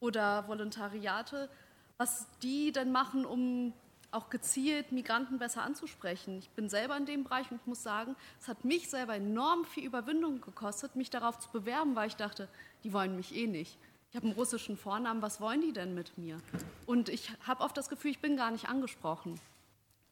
[0.00, 1.50] oder Volontariate,
[1.98, 3.74] was die denn machen, um
[4.10, 6.38] auch gezielt Migranten besser anzusprechen.
[6.38, 9.64] Ich bin selber in dem Bereich und ich muss sagen, es hat mich selber enorm
[9.66, 12.48] viel Überwindung gekostet, mich darauf zu bewerben, weil ich dachte,
[12.82, 13.78] die wollen mich eh nicht.
[14.10, 16.38] Ich habe einen russischen Vornamen, was wollen die denn mit mir?
[16.86, 19.38] Und ich habe oft das Gefühl, ich bin gar nicht angesprochen.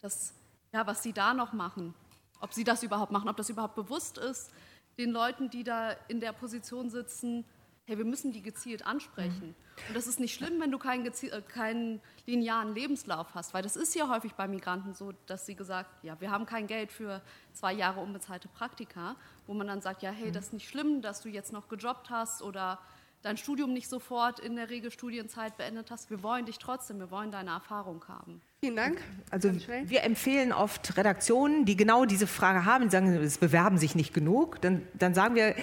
[0.01, 0.33] Das,
[0.71, 1.93] ja, was sie da noch machen,
[2.39, 4.51] ob sie das überhaupt machen, ob das überhaupt bewusst ist,
[4.97, 7.45] den Leuten, die da in der Position sitzen,
[7.85, 9.47] hey, wir müssen die gezielt ansprechen.
[9.47, 9.87] Mhm.
[9.87, 13.75] Und das ist nicht schlimm, wenn du keinen, äh, keinen, linearen Lebenslauf hast, weil das
[13.75, 17.23] ist ja häufig bei Migranten so, dass sie gesagt, ja, wir haben kein Geld für
[17.53, 19.15] zwei Jahre unbezahlte Praktika,
[19.47, 22.11] wo man dann sagt, ja, hey, das ist nicht schlimm, dass du jetzt noch gejobbt
[22.11, 22.77] hast oder
[23.21, 26.09] dein Studium nicht sofort in der Regelstudienzeit beendet hast.
[26.09, 28.41] Wir wollen dich trotzdem, wir wollen deine Erfahrung haben.
[28.61, 29.01] Vielen Dank.
[29.29, 29.51] Also
[29.85, 34.13] wir empfehlen oft Redaktionen, die genau diese Frage haben, die sagen, es bewerben sich nicht
[34.13, 34.61] genug.
[34.61, 35.55] Dann, dann sagen wir,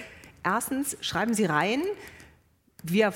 [0.43, 1.81] erstens, schreiben Sie rein,
[2.83, 3.11] wir,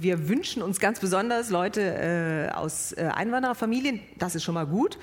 [0.00, 4.98] wir, wünschen uns ganz besonders Leute äh, aus äh, Einwandererfamilien, das ist schon mal gut.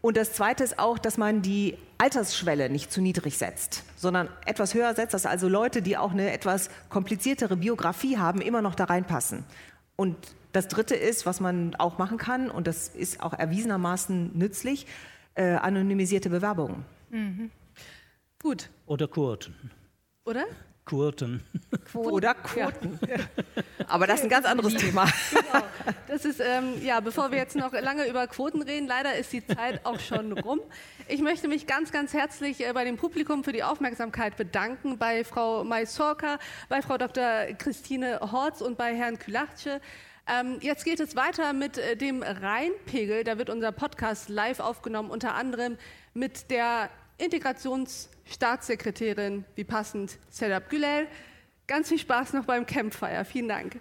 [0.00, 4.74] Und das Zweite ist auch, dass man die Altersschwelle nicht zu niedrig setzt, sondern etwas
[4.74, 8.84] höher setzt, dass also Leute, die auch eine etwas kompliziertere Biografie haben, immer noch da
[8.84, 9.44] reinpassen.
[9.96, 10.16] Und
[10.52, 14.86] das Dritte ist, was man auch machen kann, und das ist auch erwiesenermaßen nützlich,
[15.34, 16.84] äh, anonymisierte Bewerbungen.
[17.10, 17.50] Mhm.
[18.42, 18.70] Gut.
[18.86, 19.54] Oder Quoten.
[20.24, 20.44] Oder?
[20.86, 21.42] Quoten.
[21.90, 22.10] Quoten.
[22.12, 22.98] Oder Quoten.
[23.08, 23.16] Ja.
[23.88, 25.06] Aber das ist ein ganz anderes Thema.
[25.30, 25.64] Genau.
[26.06, 29.44] Das ist, ähm, ja, bevor wir jetzt noch lange über Quoten reden, leider ist die
[29.44, 30.60] Zeit auch schon rum.
[31.08, 35.24] Ich möchte mich ganz, ganz herzlich äh, bei dem Publikum für die Aufmerksamkeit bedanken, bei
[35.24, 37.46] Frau Maisorka, bei Frau Dr.
[37.58, 39.80] Christine Horz und bei Herrn Külatsche.
[40.28, 43.24] Ähm, jetzt geht es weiter mit äh, dem Rheinpegel.
[43.24, 45.78] Da wird unser Podcast live aufgenommen, unter anderem
[46.14, 51.08] mit der Integrationsstaatssekretärin, wie passend, Serap Gülel.
[51.66, 53.24] Ganz viel Spaß noch beim Campfire.
[53.24, 53.80] Vielen Dank.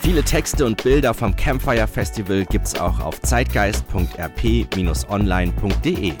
[0.00, 6.14] Viele Texte und Bilder vom Campfire Festival gibt's auch auf zeitgeist.rp-online.de.